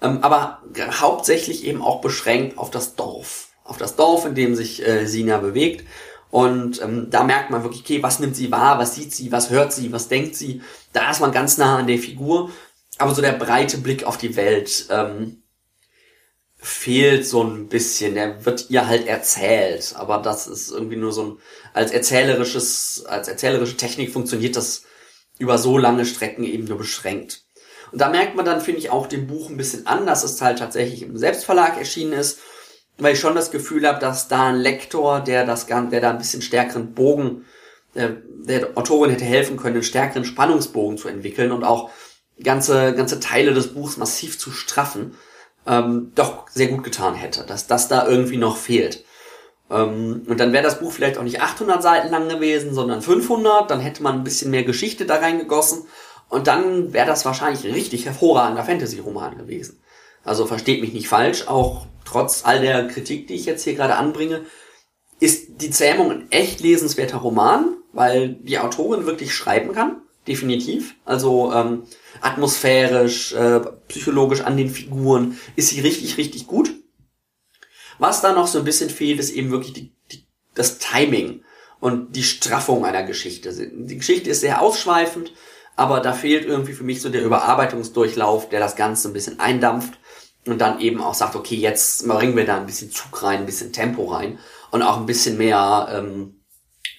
[0.01, 0.61] ähm, aber
[0.99, 3.49] hauptsächlich eben auch beschränkt auf das Dorf.
[3.63, 5.85] Auf das Dorf, in dem sich äh, Sina bewegt
[6.31, 9.49] und ähm, da merkt man wirklich, okay, was nimmt sie wahr, was sieht sie, was
[9.49, 10.61] hört sie, was denkt sie.
[10.93, 12.51] Da ist man ganz nah an der Figur.
[12.97, 15.41] Aber so der breite Blick auf die Welt ähm,
[16.59, 18.15] fehlt so ein bisschen.
[18.15, 19.93] Der wird ihr halt erzählt.
[19.95, 21.37] Aber das ist irgendwie nur so ein,
[21.73, 24.83] als erzählerisches, als erzählerische Technik funktioniert das
[25.37, 27.45] über so lange Strecken eben nur beschränkt.
[27.91, 30.41] Und da merkt man dann, finde ich, auch dem Buch ein bisschen an, dass es
[30.41, 32.39] halt tatsächlich im Selbstverlag erschienen ist
[32.99, 36.17] weil ich schon das Gefühl habe, dass da ein Lektor, der das der da ein
[36.17, 37.45] bisschen stärkeren Bogen,
[37.95, 41.89] der, der Autorin hätte helfen können, einen stärkeren Spannungsbogen zu entwickeln und auch
[42.43, 45.15] ganze, ganze Teile des Buchs massiv zu straffen,
[45.67, 49.03] ähm, doch sehr gut getan hätte, dass das da irgendwie noch fehlt.
[49.69, 53.69] Ähm, und dann wäre das Buch vielleicht auch nicht 800 Seiten lang gewesen, sondern 500,
[53.69, 55.83] dann hätte man ein bisschen mehr Geschichte da reingegossen
[56.29, 59.81] und dann wäre das wahrscheinlich ein richtig hervorragender Fantasy-Roman gewesen.
[60.23, 63.95] Also versteht mich nicht falsch, auch trotz all der Kritik, die ich jetzt hier gerade
[63.95, 64.45] anbringe,
[65.19, 70.95] ist die Zähmung ein echt lesenswerter Roman, weil die Autorin wirklich schreiben kann, definitiv.
[71.03, 71.83] Also ähm,
[72.21, 76.71] atmosphärisch, äh, psychologisch an den Figuren ist sie richtig, richtig gut.
[77.97, 81.43] Was da noch so ein bisschen fehlt, ist eben wirklich die, die, das Timing
[81.79, 83.53] und die Straffung einer Geschichte.
[83.53, 85.33] Die Geschichte ist sehr ausschweifend,
[85.75, 89.99] aber da fehlt irgendwie für mich so der Überarbeitungsdurchlauf, der das Ganze ein bisschen eindampft
[90.45, 93.45] und dann eben auch sagt, okay, jetzt bringen wir da ein bisschen Zug rein, ein
[93.45, 94.39] bisschen Tempo rein
[94.71, 96.35] und auch ein bisschen mehr ähm,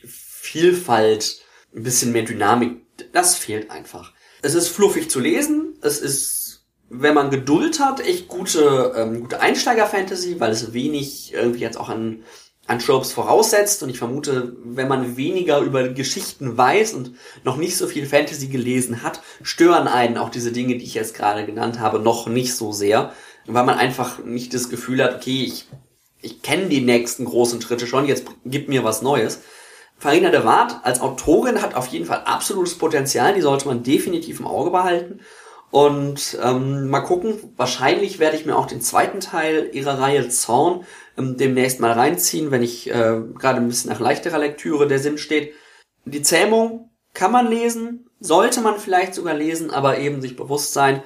[0.04, 1.40] Vielfalt,
[1.74, 2.80] ein bisschen mehr Dynamik.
[3.12, 4.12] Das fehlt einfach.
[4.42, 9.40] Es ist fluffig zu lesen, es ist, wenn man Geduld hat, echt gute, ähm, gute
[9.40, 12.22] Einsteiger-Fantasy, weil es wenig irgendwie jetzt auch an
[12.70, 17.76] an Tropes voraussetzt und ich vermute, wenn man weniger über Geschichten weiß und noch nicht
[17.76, 21.80] so viel Fantasy gelesen hat, stören einen auch diese Dinge, die ich jetzt gerade genannt
[21.80, 23.12] habe, noch nicht so sehr,
[23.46, 25.66] weil man einfach nicht das Gefühl hat, okay, ich,
[26.22, 29.40] ich kenne die nächsten großen Schritte schon, jetzt gib mir was Neues.
[30.00, 34.40] Farina de Waard als Autorin hat auf jeden Fall absolutes Potenzial, die sollte man definitiv
[34.40, 35.20] im Auge behalten.
[35.70, 40.84] Und ähm, mal gucken, wahrscheinlich werde ich mir auch den zweiten Teil ihrer Reihe Zorn
[41.18, 45.18] ähm, demnächst mal reinziehen, wenn ich äh, gerade ein bisschen nach leichterer Lektüre der Sinn
[45.18, 45.52] steht.
[46.06, 51.02] Die Zähmung kann man lesen, sollte man vielleicht sogar lesen, aber eben sich bewusst sein,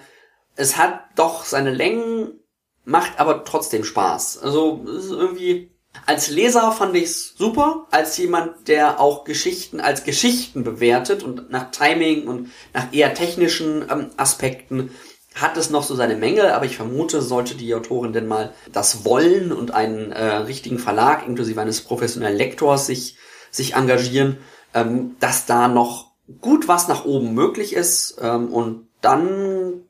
[0.54, 2.38] es hat doch seine Längen,
[2.84, 4.38] macht aber trotzdem Spaß.
[4.38, 5.73] Also es ist irgendwie
[6.06, 11.70] als Leser fand ich's super, als jemand, der auch Geschichten als Geschichten bewertet und nach
[11.70, 14.90] Timing und nach eher technischen ähm, Aspekten
[15.34, 19.04] hat es noch so seine Mängel, aber ich vermute, sollte die Autorin denn mal das
[19.04, 23.16] wollen und einen äh, richtigen Verlag inklusive eines professionellen Lektors sich,
[23.50, 24.38] sich engagieren,
[24.74, 29.82] ähm, dass da noch gut was nach oben möglich ist ähm, und dann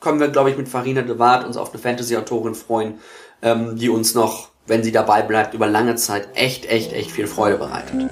[0.00, 2.98] können wir, glaube ich, mit Farina de Waard uns auf eine Fantasy-Autorin freuen,
[3.42, 7.26] ähm, die uns noch wenn sie dabei bleibt, über lange Zeit echt, echt, echt viel
[7.26, 8.10] Freude bereitet.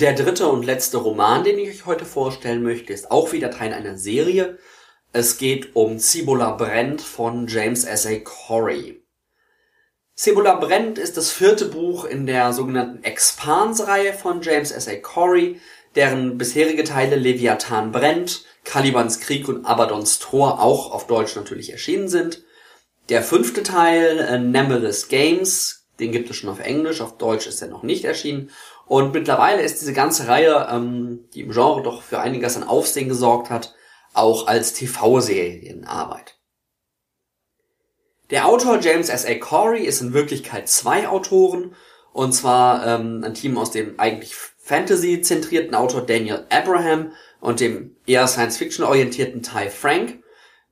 [0.00, 3.74] Der dritte und letzte Roman, den ich euch heute vorstellen möchte, ist auch wieder Teil
[3.74, 4.56] einer Serie.
[5.12, 8.16] Es geht um Cibola Brent von James S.A.
[8.20, 9.04] Corey.
[10.16, 14.96] Cibola Brent ist das vierte Buch in der sogenannten Expans-Reihe von James S.A.
[14.96, 15.60] Corey,
[15.94, 22.08] deren bisherige Teile Leviathan Brent, Calibans Krieg und Abaddons Tor auch auf Deutsch natürlich erschienen
[22.08, 22.42] sind.
[23.10, 27.60] Der fünfte Teil, äh, Nemesis Games, den gibt es schon auf Englisch, auf Deutsch ist
[27.60, 28.50] er noch nicht erschienen.
[28.90, 33.08] Und mittlerweile ist diese ganze Reihe, ähm, die im Genre doch für einiges an Aufsehen
[33.08, 33.72] gesorgt hat,
[34.14, 36.40] auch als TV-Serie in Arbeit.
[38.30, 39.24] Der Autor James S.
[39.24, 39.34] A.
[39.34, 41.76] Corey ist in Wirklichkeit zwei Autoren,
[42.12, 48.26] und zwar ähm, ein Team aus dem eigentlich Fantasy-zentrierten Autor Daniel Abraham und dem eher
[48.26, 50.18] Science-Fiction-orientierten Ty Frank.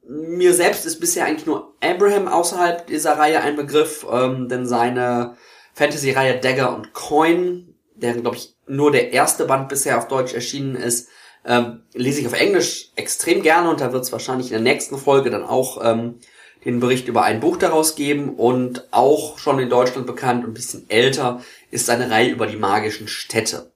[0.03, 5.37] Mir selbst ist bisher eigentlich nur Abraham außerhalb dieser Reihe ein Begriff, ähm, denn seine
[5.75, 7.68] Fantasy-Reihe Dagger und Coin
[8.01, 11.09] deren, glaube ich, nur der erste Band bisher auf Deutsch erschienen ist,
[11.45, 14.99] ähm, lese ich auf Englisch extrem gerne und da wird es wahrscheinlich in der nächsten
[14.99, 16.21] Folge dann auch ähm,
[16.65, 20.55] den Bericht über ein Buch daraus geben und auch schon in Deutschland bekannt und ein
[20.55, 23.73] bisschen älter ist seine Reihe über die magischen Städte.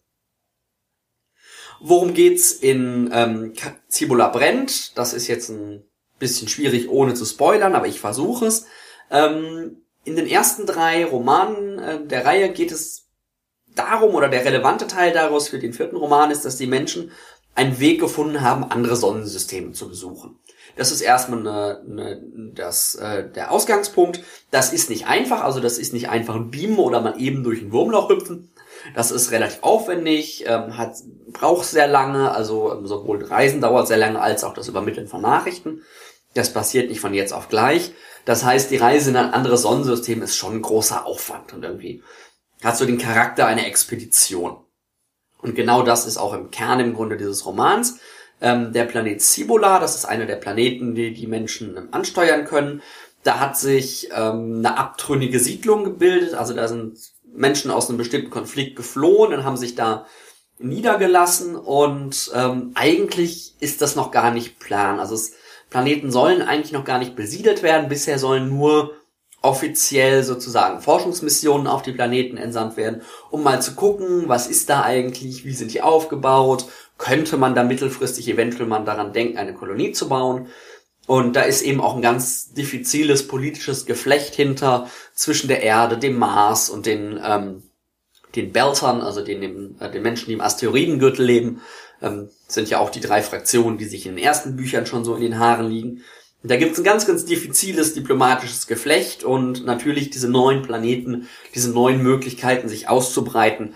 [1.81, 3.55] Worum geht's in ähm,
[3.91, 4.97] Cibola brennt?
[4.97, 5.85] Das ist jetzt ein
[6.19, 8.67] bisschen schwierig, ohne zu spoilern, aber ich versuche es.
[9.11, 13.02] Ähm, in den ersten drei Romanen äh, der Reihe geht es
[13.75, 17.11] darum, oder der relevante Teil daraus für den vierten Roman ist, dass die Menschen
[17.55, 20.39] einen Weg gefunden haben, andere Sonnensysteme zu besuchen.
[20.77, 22.23] Das ist erstmal eine, eine,
[22.55, 24.21] das, äh, der Ausgangspunkt.
[24.51, 27.61] Das ist nicht einfach, also das ist nicht einfach ein Beamen oder mal eben durch
[27.61, 28.51] ein Wurmloch hüpfen.
[28.95, 30.95] Das ist relativ aufwendig, ähm, hat,
[31.29, 35.21] braucht sehr lange, also ähm, sowohl Reisen dauert sehr lange als auch das Übermitteln von
[35.21, 35.83] Nachrichten.
[36.35, 37.93] Das passiert nicht von jetzt auf gleich.
[38.25, 42.03] Das heißt, die Reise in ein anderes Sonnensystem ist schon ein großer Aufwand und irgendwie
[42.63, 44.57] hat so den Charakter einer Expedition.
[45.39, 47.99] Und genau das ist auch im Kern im Grunde dieses Romans.
[48.41, 52.83] Ähm, der Planet Cibola, das ist einer der Planeten, die die Menschen ähm, ansteuern können.
[53.25, 56.99] Da hat sich ähm, eine abtrünnige Siedlung gebildet, also da sind
[57.35, 60.07] Menschen aus einem bestimmten Konflikt geflohen und haben sich da
[60.59, 65.01] niedergelassen und ähm, eigentlich ist das noch gar nicht plan.
[65.01, 65.33] Also es,
[65.71, 67.89] Planeten sollen eigentlich noch gar nicht besiedelt werden.
[67.89, 68.93] Bisher sollen nur
[69.43, 74.83] offiziell sozusagen Forschungsmissionen auf die Planeten entsandt werden, um mal zu gucken, was ist da
[74.83, 79.93] eigentlich, wie sind die aufgebaut, könnte man da mittelfristig eventuell mal daran denken, eine Kolonie
[79.93, 80.47] zu bauen.
[81.09, 86.17] Und da ist eben auch ein ganz diffiziles politisches Geflecht hinter zwischen der Erde, dem
[86.17, 87.65] Mars und den, ähm,
[88.37, 91.61] den Beltern, also den, äh, den Menschen, die im Asteroidengürtel leben.
[92.01, 95.17] Ähm, sind ja auch die drei Fraktionen, die sich in den ersten Büchern schon so
[95.17, 96.03] in den Haaren liegen.
[96.45, 101.71] Da gibt es ein ganz, ganz diffiziles diplomatisches Geflecht und natürlich diese neuen Planeten, diese
[101.71, 103.75] neuen Möglichkeiten, sich auszubreiten,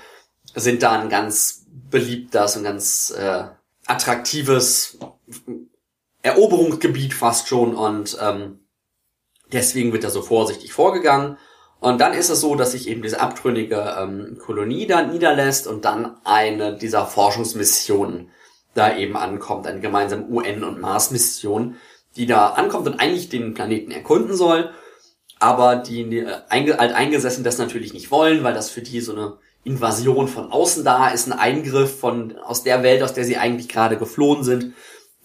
[0.54, 3.44] sind da ein ganz beliebtes und ganz äh,
[3.86, 4.98] attraktives
[6.22, 8.60] Eroberungsgebiet fast schon und ähm,
[9.52, 11.38] deswegen wird da so vorsichtig vorgegangen.
[11.78, 15.84] Und dann ist es so, dass sich eben diese abtrünnige ähm, Kolonie da niederlässt und
[15.84, 18.30] dann eine dieser Forschungsmissionen
[18.74, 21.76] da eben ankommt, eine gemeinsame UN- und Mars-Mission,
[22.16, 24.70] die da ankommt und eigentlich den Planeten erkunden soll,
[25.38, 30.28] aber die, äh, alteingesessen das natürlich nicht wollen, weil das für die so eine Invasion
[30.28, 33.98] von außen da ist, ein Eingriff von aus der Welt, aus der sie eigentlich gerade
[33.98, 34.74] geflohen sind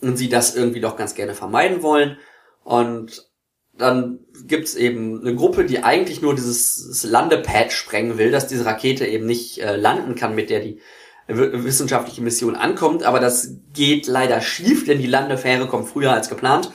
[0.02, 2.18] und sie das irgendwie doch ganz gerne vermeiden wollen.
[2.64, 3.30] Und
[3.78, 9.06] dann gibt's eben eine Gruppe, die eigentlich nur dieses Landepad sprengen will, dass diese Rakete
[9.06, 10.82] eben nicht äh, landen kann, mit der die
[11.28, 13.04] wissenschaftliche Mission ankommt.
[13.04, 16.72] Aber das geht leider schief, denn die Landefähre kommt früher als geplant.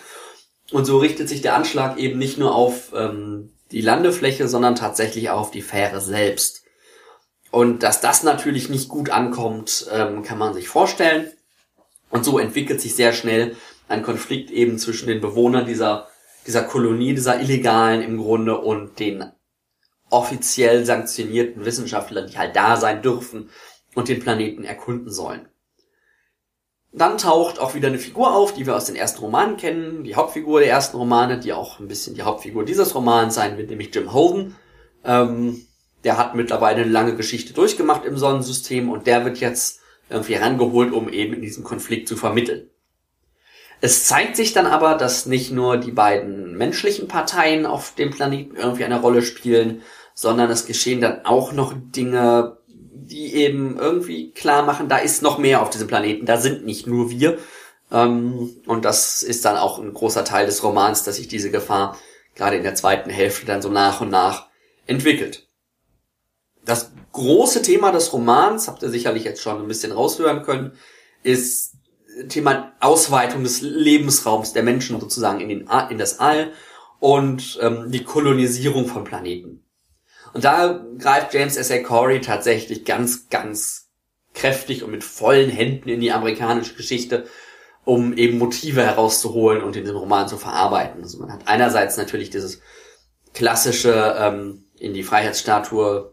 [0.73, 5.31] Und so richtet sich der Anschlag eben nicht nur auf ähm, die Landefläche, sondern tatsächlich
[5.31, 6.65] auch auf die Fähre selbst.
[7.51, 11.31] Und dass das natürlich nicht gut ankommt, ähm, kann man sich vorstellen.
[12.11, 13.57] Und so entwickelt sich sehr schnell
[13.89, 16.09] ein Konflikt eben zwischen den Bewohnern dieser,
[16.47, 19.25] dieser Kolonie, dieser Illegalen im Grunde und den
[20.11, 23.51] offiziell sanktionierten Wissenschaftlern, die halt da sein dürfen
[23.95, 25.49] und den Planeten erkunden sollen.
[26.97, 30.15] Dann taucht auch wieder eine Figur auf, die wir aus den ersten Romanen kennen, die
[30.15, 33.95] Hauptfigur der ersten Romane, die auch ein bisschen die Hauptfigur dieses Romans sein wird, nämlich
[33.95, 34.57] Jim Holden.
[35.05, 35.67] Ähm,
[36.05, 40.91] der hat mittlerweile eine lange Geschichte durchgemacht im Sonnensystem und der wird jetzt irgendwie herangeholt,
[40.91, 42.71] um eben in diesem Konflikt zu vermitteln.
[43.83, 48.57] Es zeigt sich dann aber, dass nicht nur die beiden menschlichen Parteien auf dem Planeten
[48.57, 49.83] irgendwie eine Rolle spielen,
[50.15, 52.56] sondern es geschehen dann auch noch Dinge,
[53.07, 56.87] die eben irgendwie klar machen, da ist noch mehr auf diesem Planeten, da sind nicht
[56.87, 57.39] nur wir.
[57.91, 61.97] Ähm, und das ist dann auch ein großer Teil des Romans, dass sich diese Gefahr
[62.35, 64.49] gerade in der zweiten Hälfte dann so nach und nach
[64.87, 65.49] entwickelt.
[66.65, 70.73] Das große Thema des Romans, habt ihr sicherlich jetzt schon ein bisschen raushören können,
[71.23, 71.75] ist
[72.29, 76.53] Thema Ausweitung des Lebensraums der Menschen sozusagen in, den, in das All
[76.99, 79.66] und ähm, die Kolonisierung von Planeten.
[80.37, 81.71] Und da greift James S.
[81.71, 81.79] A.
[81.79, 83.89] Corey tatsächlich ganz, ganz
[84.35, 87.27] kräftig und mit vollen Händen in die amerikanische Geschichte,
[87.87, 91.03] um eben Motive herauszuholen und in den Roman zu verarbeiten.
[91.03, 92.61] Also man hat einerseits natürlich dieses
[93.33, 96.13] klassische ähm, in die Freiheitsstatue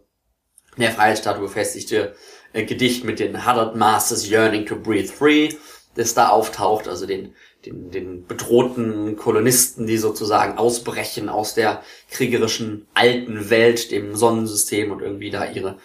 [0.77, 2.15] der Freiheitsstatue befestigte
[2.53, 5.49] äh, Gedicht mit den Hundred Masters Yearning to Breathe Free,
[5.95, 12.87] das da auftaucht, also den, den, den bedrohten Kolonisten, die sozusagen ausbrechen aus der kriegerischen
[12.93, 15.77] alten Welt, dem Sonnensystem und irgendwie da ihre,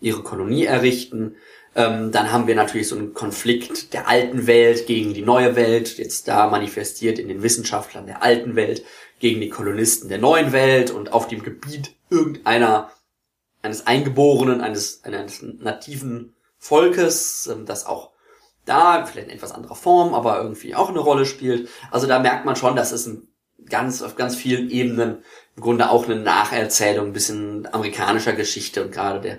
[0.00, 1.36] ihre Kolonie errichten.
[1.74, 5.98] Ähm, dann haben wir natürlich so einen Konflikt der alten Welt gegen die neue Welt,
[5.98, 8.84] jetzt da manifestiert in den Wissenschaftlern der alten Welt
[9.18, 12.90] gegen die Kolonisten der neuen Welt und auf dem Gebiet irgendeiner
[13.62, 18.13] eines Eingeborenen, eines, eines nativen Volkes, ähm, das auch
[18.64, 21.68] da, vielleicht in etwas anderer Form, aber irgendwie auch eine Rolle spielt.
[21.90, 23.28] Also da merkt man schon, dass es ein
[23.66, 25.18] ganz, auf ganz vielen Ebenen
[25.56, 29.38] im Grunde auch eine Nacherzählung, ein bisschen amerikanischer Geschichte und gerade der,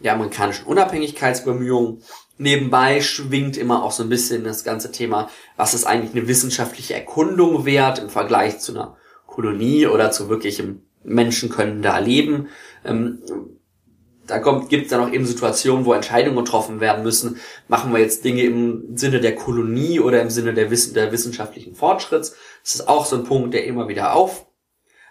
[0.00, 2.02] der amerikanischen Unabhängigkeitsbemühungen.
[2.36, 6.94] Nebenbei schwingt immer auch so ein bisschen das ganze Thema, was ist eigentlich eine wissenschaftliche
[6.94, 8.96] Erkundung wert im Vergleich zu einer
[9.26, 12.48] Kolonie oder zu wirklichem Menschen können da leben.
[12.84, 13.22] Ähm,
[14.26, 17.40] da kommt, gibt es dann auch eben Situationen, wo Entscheidungen getroffen werden müssen.
[17.68, 21.74] Machen wir jetzt Dinge im Sinne der Kolonie oder im Sinne der, Wissen, der wissenschaftlichen
[21.74, 22.34] Fortschritts?
[22.62, 24.46] Das ist auch so ein Punkt, der immer wieder auf,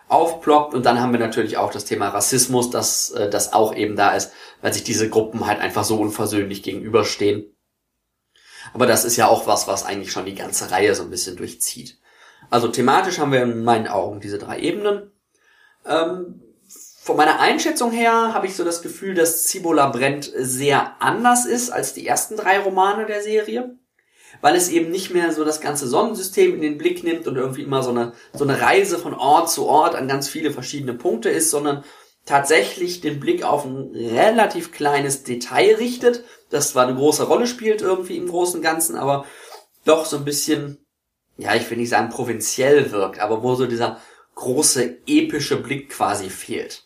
[0.07, 0.73] aufploppt.
[0.73, 4.15] Und dann haben wir natürlich auch das Thema Rassismus, dass äh, das auch eben da
[4.15, 7.45] ist, weil sich diese Gruppen halt einfach so unversöhnlich gegenüberstehen.
[8.73, 11.35] Aber das ist ja auch was, was eigentlich schon die ganze Reihe so ein bisschen
[11.35, 11.99] durchzieht.
[12.49, 15.11] Also thematisch haben wir in meinen Augen diese drei Ebenen.
[15.85, 16.42] Ähm,
[17.03, 21.69] von meiner Einschätzung her habe ich so das Gefühl, dass Cibola brennt sehr anders ist
[21.69, 23.77] als die ersten drei Romane der Serie.
[24.41, 27.61] weil es eben nicht mehr so das ganze Sonnensystem in den Blick nimmt und irgendwie
[27.63, 31.29] immer so eine, so eine Reise von Ort zu Ort an ganz viele verschiedene Punkte
[31.29, 31.83] ist, sondern
[32.25, 37.81] tatsächlich den Blick auf ein relativ kleines Detail richtet, das zwar eine große Rolle spielt
[37.81, 39.25] irgendwie im Großen und Ganzen, aber
[39.85, 40.77] doch so ein bisschen,
[41.37, 43.99] ja, ich will nicht sagen provinziell wirkt, aber wo so dieser
[44.35, 46.85] große epische Blick quasi fehlt.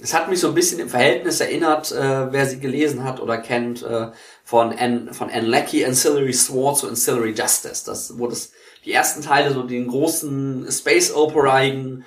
[0.00, 3.38] Es hat mich so ein bisschen im Verhältnis erinnert, äh, wer sie gelesen hat oder
[3.38, 4.12] kennt, äh,
[4.44, 7.84] von Anne, von Anne Leckie, Ancillary Sword zu Ancillary Justice.
[7.84, 8.52] Das, wo das,
[8.84, 12.04] die ersten Teile so den großen Space Operaigen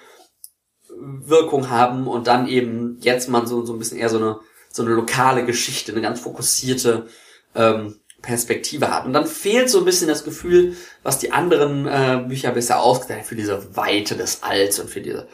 [1.02, 4.40] Wirkung haben und dann eben jetzt man so, so ein bisschen eher so eine,
[4.72, 7.08] so eine lokale Geschichte, eine ganz fokussierte
[7.56, 9.06] ähm, Perspektive hat.
[9.06, 13.26] Und dann fehlt so ein bisschen das Gefühl, was die anderen äh, Bücher bisher ausgezeichnet
[13.26, 15.28] für diese Weite des Alls und für diese,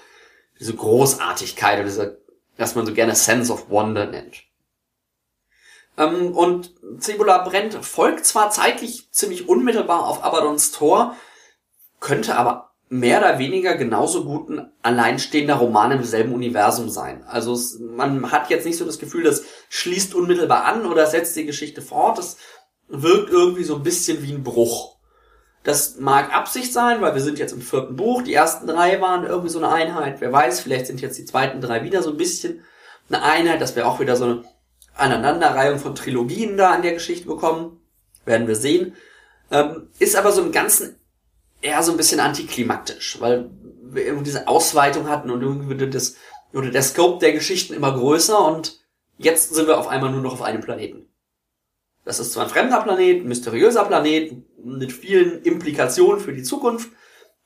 [0.59, 2.21] diese Großartigkeit und diese,
[2.57, 4.43] was man so gerne Sense of Wonder nennt.
[5.97, 11.15] Ähm, und Cebula brennt folgt zwar zeitlich ziemlich unmittelbar auf Abaddons Tor,
[11.99, 17.23] könnte aber mehr oder weniger genauso gut ein alleinstehender Roman im selben Universum sein.
[17.25, 21.35] Also es, man hat jetzt nicht so das Gefühl, das schließt unmittelbar an oder setzt
[21.35, 22.17] die Geschichte fort.
[22.17, 22.37] Das
[22.87, 24.96] wirkt irgendwie so ein bisschen wie ein Bruch.
[25.67, 28.21] Das mag Absicht sein, weil wir sind jetzt im vierten Buch.
[28.21, 30.21] Die ersten drei waren irgendwie so eine Einheit.
[30.21, 32.63] Wer weiß, vielleicht sind jetzt die zweiten drei wieder so ein bisschen
[33.09, 34.43] eine Einheit, dass wir auch wieder so eine
[34.95, 37.81] Aneinanderreihung von Trilogien da an der Geschichte bekommen.
[38.23, 38.95] Werden wir sehen.
[39.51, 40.95] Ähm, ist aber so im Ganzen
[41.61, 43.49] eher so ein bisschen antiklimaktisch, weil
[43.81, 46.15] wir irgendwie diese Ausweitung hatten und irgendwie wurde das,
[46.53, 48.79] wurde der Scope der Geschichten immer größer und
[49.17, 51.06] jetzt sind wir auf einmal nur noch auf einem Planeten.
[52.07, 54.31] Das ist zwar ein fremder Planet, ein mysteriöser Planet
[54.63, 56.89] mit vielen Implikationen für die Zukunft,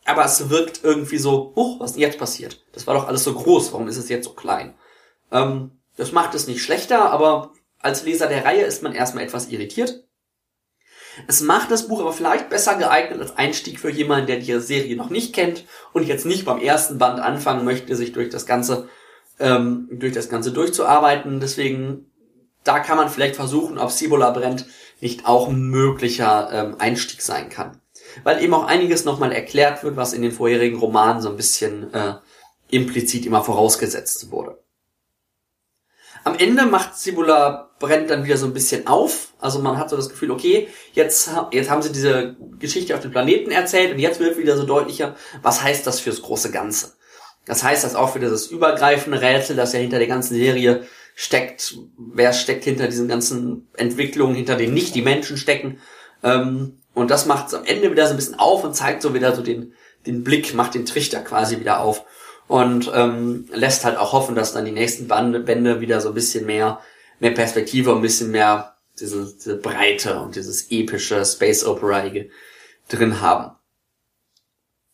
[0.05, 2.63] aber es wirkt irgendwie so, oh, was denn jetzt passiert?
[2.71, 4.75] Das war doch alles so groß, warum ist es jetzt so klein?
[5.31, 9.49] Ähm, das macht es nicht schlechter, aber als Leser der Reihe ist man erstmal etwas
[9.49, 10.03] irritiert.
[11.27, 14.95] Es macht das Buch aber vielleicht besser geeignet als Einstieg für jemanden, der die Serie
[14.95, 18.89] noch nicht kennt und jetzt nicht beim ersten Band anfangen möchte, sich durch das Ganze,
[19.39, 21.39] ähm, durch das Ganze durchzuarbeiten.
[21.39, 22.10] Deswegen,
[22.63, 24.65] da kann man vielleicht versuchen, ob Cibola brennt
[24.99, 27.79] nicht auch ein möglicher ähm, Einstieg sein kann.
[28.23, 31.93] Weil eben auch einiges nochmal erklärt wird, was in den vorherigen Romanen so ein bisschen
[31.93, 32.15] äh,
[32.69, 34.57] implizit immer vorausgesetzt wurde.
[36.23, 39.33] Am Ende macht Cibula brennt dann wieder so ein bisschen auf.
[39.39, 43.11] Also man hat so das Gefühl, okay, jetzt, jetzt haben sie diese Geschichte auf dem
[43.11, 46.93] Planeten erzählt und jetzt wird wieder so deutlicher, was heißt das fürs große Ganze.
[47.45, 50.85] Das heißt das auch für dieses übergreifende Rätsel, das ja hinter der ganzen Serie
[51.15, 51.75] steckt.
[51.97, 55.79] Wer steckt hinter diesen ganzen Entwicklungen, hinter denen nicht die Menschen stecken.
[56.23, 59.13] Ähm, und das macht es am Ende wieder so ein bisschen auf und zeigt so
[59.13, 59.73] wieder so den,
[60.05, 62.05] den Blick, macht den Trichter quasi wieder auf
[62.47, 66.45] und ähm, lässt halt auch hoffen, dass dann die nächsten Bände wieder so ein bisschen
[66.45, 66.81] mehr,
[67.19, 72.03] mehr Perspektive ein bisschen mehr diese, diese Breite und dieses epische Space Opera
[72.89, 73.55] drin haben.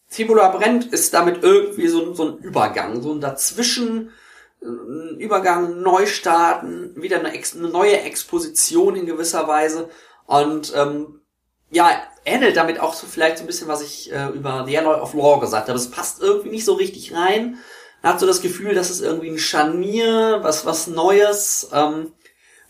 [0.08, 4.12] Fibula brennt ist damit irgendwie so, so ein Übergang, so ein dazwischen
[4.60, 9.90] Übergang, Neustarten, wieder eine, eine neue Exposition in gewisser Weise
[10.26, 11.22] und ähm,
[11.70, 15.00] ja, ähnelt damit auch so vielleicht so ein bisschen, was ich äh, über The Alloy
[15.00, 15.78] of Law gesagt habe.
[15.78, 17.58] Es passt irgendwie nicht so richtig rein.
[18.02, 22.14] Man hat so das Gefühl, dass es irgendwie ein Scharnier, was, was Neues, ähm,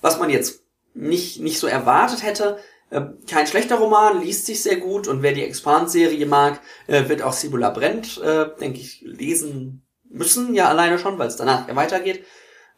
[0.01, 0.63] was man jetzt
[0.93, 2.57] nicht, nicht so erwartet hätte.
[2.89, 7.21] Äh, kein schlechter Roman, liest sich sehr gut und wer die Expand-Serie mag, äh, wird
[7.21, 9.86] auch Sibula Brent, äh, denke ich, lesen
[10.17, 12.25] müssen, ja alleine schon, weil es danach ja weitergeht.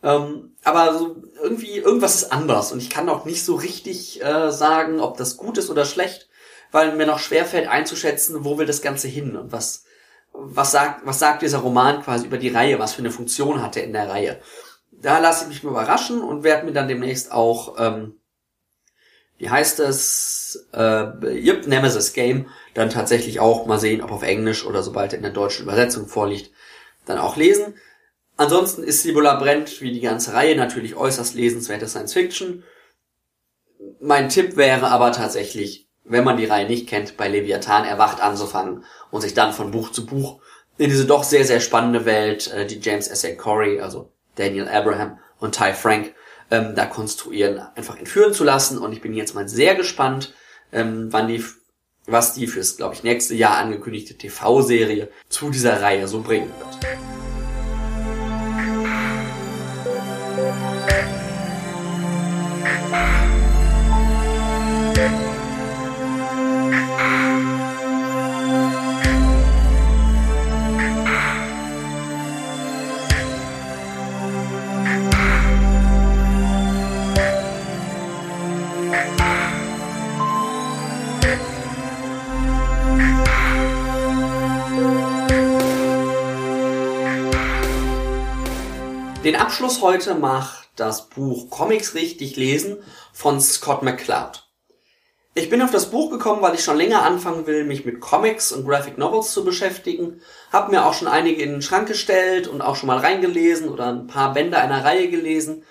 [0.01, 4.51] Ähm, aber so irgendwie, irgendwas ist anders und ich kann auch nicht so richtig äh,
[4.51, 6.29] sagen, ob das gut ist oder schlecht,
[6.71, 9.83] weil mir noch schwerfällt einzuschätzen, wo will das Ganze hin und was,
[10.31, 13.75] was sagt, was sagt dieser Roman quasi über die Reihe, was für eine Funktion hat
[13.75, 14.39] er in der Reihe.
[14.91, 18.15] Da lasse ich mich mal überraschen und werde mir dann demnächst auch, ähm,
[19.37, 24.65] wie heißt es, äh, yep, Nemesis Game, dann tatsächlich auch mal sehen, ob auf Englisch
[24.65, 26.51] oder sobald er in der deutschen Übersetzung vorliegt,
[27.06, 27.76] dann auch lesen.
[28.38, 32.64] Ansonsten ist Sibula Brennt wie die ganze Reihe natürlich äußerst lesenswerte Science Fiction.
[34.00, 38.86] Mein Tipp wäre aber tatsächlich, wenn man die Reihe nicht kennt, bei Leviathan erwacht anzufangen
[39.12, 40.41] und sich dann von Buch zu Buch
[40.78, 43.26] in diese doch sehr, sehr spannende Welt, äh, die James S.
[43.26, 43.36] A.
[43.36, 46.16] Corey, also Daniel Abraham und Ty Frank
[46.50, 48.78] ähm, da konstruieren, einfach entführen zu lassen.
[48.78, 50.34] Und ich bin jetzt mal sehr gespannt,
[50.72, 51.43] ähm, wann die,
[52.12, 56.80] was die fürs, glaube ich, nächste Jahr angekündigte TV-Serie zu dieser Reihe so bringen wird.
[89.59, 92.78] Abschluss heute macht das Buch Comics richtig lesen
[93.11, 94.47] von Scott McCloud.
[95.34, 98.51] Ich bin auf das Buch gekommen, weil ich schon länger anfangen will, mich mit Comics
[98.51, 100.22] und Graphic Novels zu beschäftigen.
[100.53, 103.88] Hab mir auch schon einige in den Schrank gestellt und auch schon mal reingelesen oder
[103.88, 105.63] ein paar Bände einer Reihe gelesen.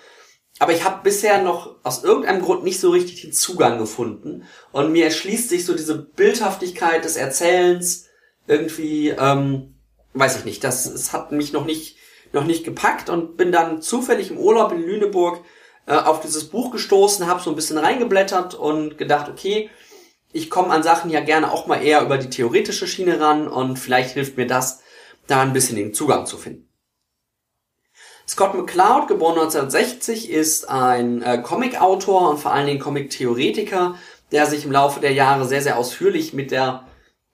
[0.59, 4.43] Aber ich habe bisher noch aus irgendeinem Grund nicht so richtig den Zugang gefunden.
[4.71, 8.07] Und mir erschließt sich so diese Bildhaftigkeit des Erzählens
[8.45, 9.75] irgendwie, ähm,
[10.13, 11.98] weiß ich nicht, das, es hat mich noch nicht,
[12.31, 15.43] noch nicht gepackt und bin dann zufällig im Urlaub in Lüneburg
[15.85, 19.69] äh, auf dieses Buch gestoßen, habe so ein bisschen reingeblättert und gedacht, okay,
[20.31, 23.77] ich komme an Sachen ja gerne auch mal eher über die theoretische Schiene ran und
[23.77, 24.81] vielleicht hilft mir das,
[25.25, 26.69] da ein bisschen den Zugang zu finden.
[28.27, 33.95] Scott McCloud, geboren 1960, ist ein äh, Comic-Autor und vor allen Dingen Comic-Theoretiker,
[34.31, 36.85] der sich im Laufe der Jahre sehr, sehr ausführlich mit der,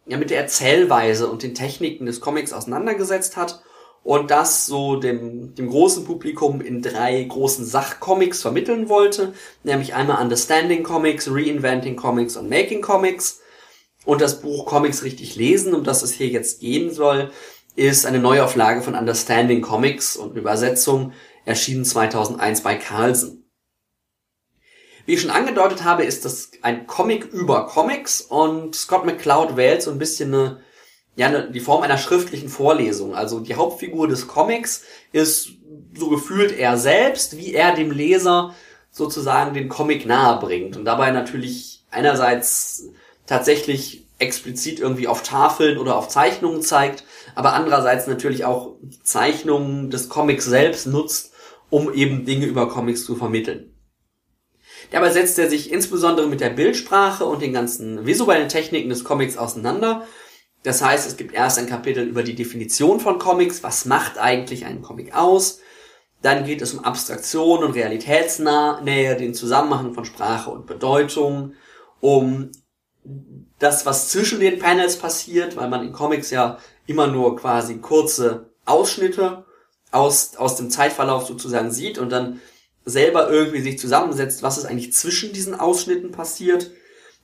[0.05, 3.61] ja, mit der Erzählweise und den Techniken des Comics auseinandergesetzt hat
[4.05, 9.33] und das so dem, dem großen Publikum in drei großen Sachcomics vermitteln wollte,
[9.63, 13.41] nämlich einmal Understanding Comics, Reinventing Comics und Making Comics.
[14.05, 17.31] Und das Buch Comics richtig lesen, um das es hier jetzt gehen soll,
[17.75, 23.49] ist eine Neuauflage von Understanding Comics und Übersetzung, erschienen 2001 bei Carlsen.
[25.07, 29.81] Wie ich schon angedeutet habe, ist das ein Comic über Comics und Scott McCloud wählt
[29.81, 30.64] so ein bisschen eine
[31.15, 33.15] ja, ne, die Form einer schriftlichen Vorlesung.
[33.15, 35.49] Also die Hauptfigur des Comics ist
[35.97, 38.53] so gefühlt er selbst, wie er dem Leser
[38.91, 40.75] sozusagen den Comic nahe bringt.
[40.77, 42.89] Und dabei natürlich einerseits
[43.25, 47.03] tatsächlich explizit irgendwie auf Tafeln oder auf Zeichnungen zeigt,
[47.33, 51.33] aber andererseits natürlich auch Zeichnungen des Comics selbst nutzt,
[51.69, 53.73] um eben Dinge über Comics zu vermitteln.
[54.91, 59.37] Dabei setzt er sich insbesondere mit der Bildsprache und den ganzen visuellen Techniken des Comics
[59.37, 60.05] auseinander
[60.65, 63.61] das heißt, es gibt erst ein Kapitel über die Definition von Comics.
[63.61, 65.59] Was macht eigentlich ein Comic aus?
[66.23, 71.53] Dann geht es um Abstraktion und Realitätsnähe, den Zusammenhang von Sprache und Bedeutung,
[71.99, 72.49] um
[73.59, 76.57] das, was zwischen den Panels passiert, weil man in Comics ja
[76.87, 79.45] immer nur quasi kurze Ausschnitte
[79.91, 82.41] aus, aus dem Zeitverlauf sozusagen sieht und dann
[82.85, 86.71] selber irgendwie sich zusammensetzt, was ist eigentlich zwischen diesen Ausschnitten passiert.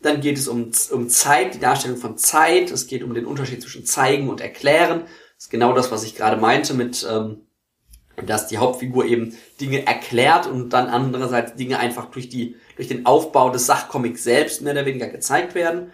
[0.01, 2.71] Dann geht es um, um Zeit, die Darstellung von Zeit.
[2.71, 5.01] Es geht um den Unterschied zwischen zeigen und erklären.
[5.35, 7.41] Das ist genau das, was ich gerade meinte mit, ähm,
[8.25, 13.05] dass die Hauptfigur eben Dinge erklärt und dann andererseits Dinge einfach durch die durch den
[13.05, 15.91] Aufbau des Sachcomics selbst mehr oder weniger gezeigt werden.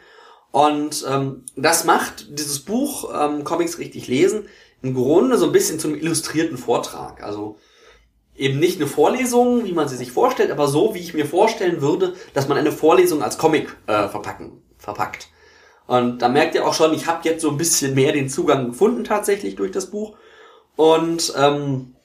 [0.52, 4.48] Und ähm, das macht dieses Buch ähm, Comics richtig lesen
[4.82, 7.24] im Grunde so ein bisschen zum illustrierten Vortrag.
[7.24, 7.58] Also
[8.38, 11.82] eben nicht eine Vorlesung, wie man sie sich vorstellt, aber so, wie ich mir vorstellen
[11.82, 15.30] würde, dass man eine Vorlesung als Comic äh, verpacken, verpackt.
[15.88, 18.68] Und da merkt ihr auch schon, ich habe jetzt so ein bisschen mehr den Zugang
[18.68, 20.18] gefunden tatsächlich durch das Buch
[20.76, 21.96] und ähm,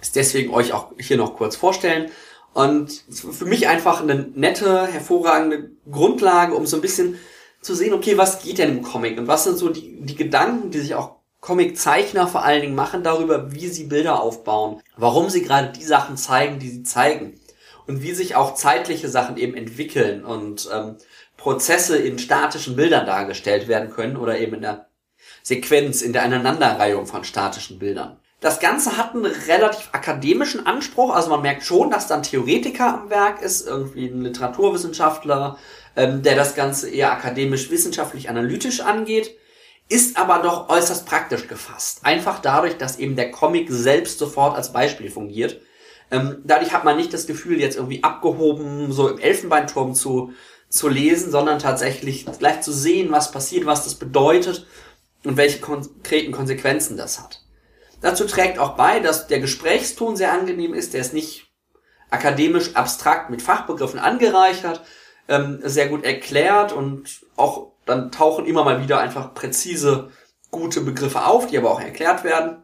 [0.00, 2.10] ist deswegen euch auch hier noch kurz vorstellen.
[2.54, 7.18] Und für mich einfach eine nette, hervorragende Grundlage, um so ein bisschen
[7.62, 10.70] zu sehen, okay, was geht denn im Comic und was sind so die, die Gedanken,
[10.70, 15.42] die sich auch Comiczeichner vor allen Dingen machen darüber, wie sie Bilder aufbauen, warum sie
[15.42, 17.40] gerade die Sachen zeigen, die sie zeigen
[17.88, 20.96] und wie sich auch zeitliche Sachen eben entwickeln und ähm,
[21.36, 24.86] Prozesse in statischen Bildern dargestellt werden können oder eben in der
[25.42, 28.20] Sequenz, in der Aneinanderreihung von statischen Bildern.
[28.38, 33.10] Das Ganze hat einen relativ akademischen Anspruch, also man merkt schon, dass dann Theoretiker am
[33.10, 35.58] Werk ist, irgendwie ein Literaturwissenschaftler,
[35.96, 39.36] ähm, der das Ganze eher akademisch, wissenschaftlich, analytisch angeht
[39.88, 42.00] ist aber doch äußerst praktisch gefasst.
[42.02, 45.60] Einfach dadurch, dass eben der Comic selbst sofort als Beispiel fungiert.
[46.10, 50.32] Ähm, dadurch hat man nicht das Gefühl, jetzt irgendwie abgehoben, so im Elfenbeinturm zu,
[50.68, 54.66] zu lesen, sondern tatsächlich gleich zu sehen, was passiert, was das bedeutet
[55.24, 57.42] und welche konkreten Konsequenzen das hat.
[58.00, 61.52] Dazu trägt auch bei, dass der Gesprächston sehr angenehm ist, der ist nicht
[62.10, 64.82] akademisch abstrakt mit Fachbegriffen angereichert,
[65.28, 70.10] ähm, sehr gut erklärt und auch dann tauchen immer mal wieder einfach präzise,
[70.50, 72.62] gute Begriffe auf, die aber auch erklärt werden.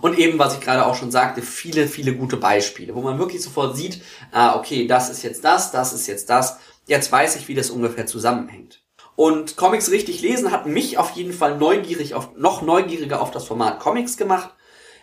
[0.00, 3.42] Und eben, was ich gerade auch schon sagte, viele, viele gute Beispiele, wo man wirklich
[3.42, 4.02] sofort sieht,
[4.32, 6.58] ah, okay, das ist jetzt das, das ist jetzt das.
[6.86, 8.82] Jetzt weiß ich, wie das ungefähr zusammenhängt.
[9.16, 13.44] Und Comics richtig lesen hat mich auf jeden Fall neugierig auf, noch neugieriger auf das
[13.44, 14.50] Format Comics gemacht.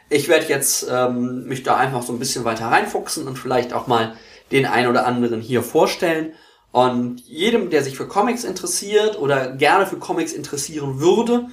[0.10, 3.88] Ich werde jetzt ähm, mich da einfach so ein bisschen weiter reinfuchsen und vielleicht auch
[3.88, 4.16] mal
[4.52, 6.34] den ein oder anderen hier vorstellen.
[6.76, 11.48] Und jedem, der sich für Comics interessiert oder gerne für Comics interessieren würde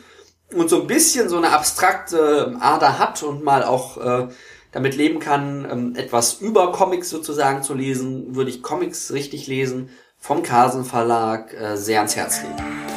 [0.52, 4.28] und so ein bisschen so eine abstrakte Ader hat und mal auch äh,
[4.72, 9.90] damit leben kann, ähm, etwas über Comics sozusagen zu lesen, würde ich Comics richtig lesen
[10.18, 12.91] vom Carlsen Verlag äh, sehr ans Herz legen.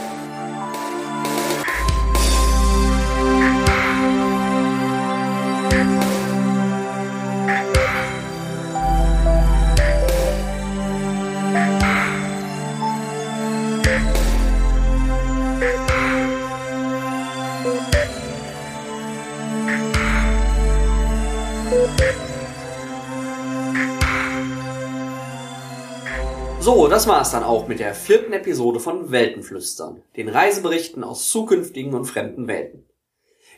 [26.65, 31.93] So, das war's dann auch mit der vierten Episode von Weltenflüstern, den Reiseberichten aus zukünftigen
[31.93, 32.89] und fremden Welten.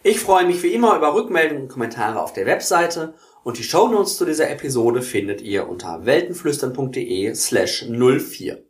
[0.03, 3.13] Ich freue mich wie immer über Rückmeldungen und Kommentare auf der Webseite
[3.45, 8.65] und die Shownotes zu dieser Episode findet ihr unter weltenflüstern.de slash 04.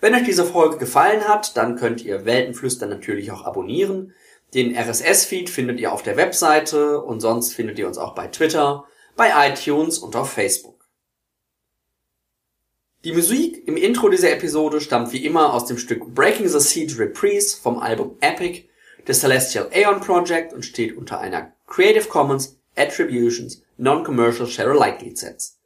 [0.00, 4.14] Wenn euch diese Folge gefallen hat, dann könnt ihr Weltenflüstern natürlich auch abonnieren.
[4.54, 8.86] Den RSS-Feed findet ihr auf der Webseite und sonst findet ihr uns auch bei Twitter,
[9.16, 10.77] bei iTunes und auf Facebook.
[13.04, 16.98] Die Musik im Intro dieser Episode stammt wie immer aus dem Stück Breaking the Siege
[16.98, 18.64] Reprise vom Album Epic
[19.06, 25.58] des Celestial Aeon Project und steht unter einer Creative Commons Attributions Non-Commercial Share Alike Lizenz.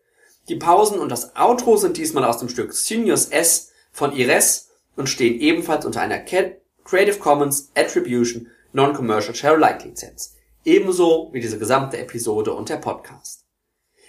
[0.50, 5.08] Die Pausen und das Outro sind diesmal aus dem Stück Seniors S von Ires und
[5.08, 10.36] stehen ebenfalls unter einer Creative Commons Attribution Non-Commercial Share Alike Lizenz.
[10.66, 13.41] Ebenso wie diese gesamte Episode und der Podcast.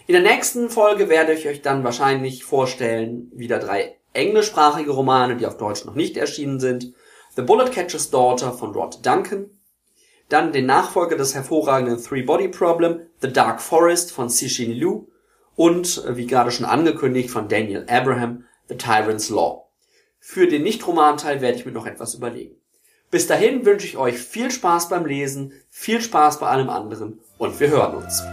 [0.06, 5.46] In der nächsten Folge werde ich euch dann wahrscheinlich vorstellen, wieder drei englischsprachige Romane, die
[5.46, 6.94] auf Deutsch noch nicht erschienen sind.
[7.38, 9.50] The Bullet Catcher's Daughter von Rod Duncan.
[10.28, 15.06] Dann den Nachfolger des hervorragenden Three Body Problem, The Dark Forest von Cixin Liu.
[15.56, 19.70] Und, wie gerade schon angekündigt, von Daniel Abraham, The Tyrant's Law.
[20.20, 22.56] Für den Nicht-Roman-Teil werde ich mir noch etwas überlegen.
[23.10, 27.60] Bis dahin wünsche ich euch viel Spaß beim Lesen, viel Spaß bei allem anderen und
[27.60, 28.24] wir hören uns.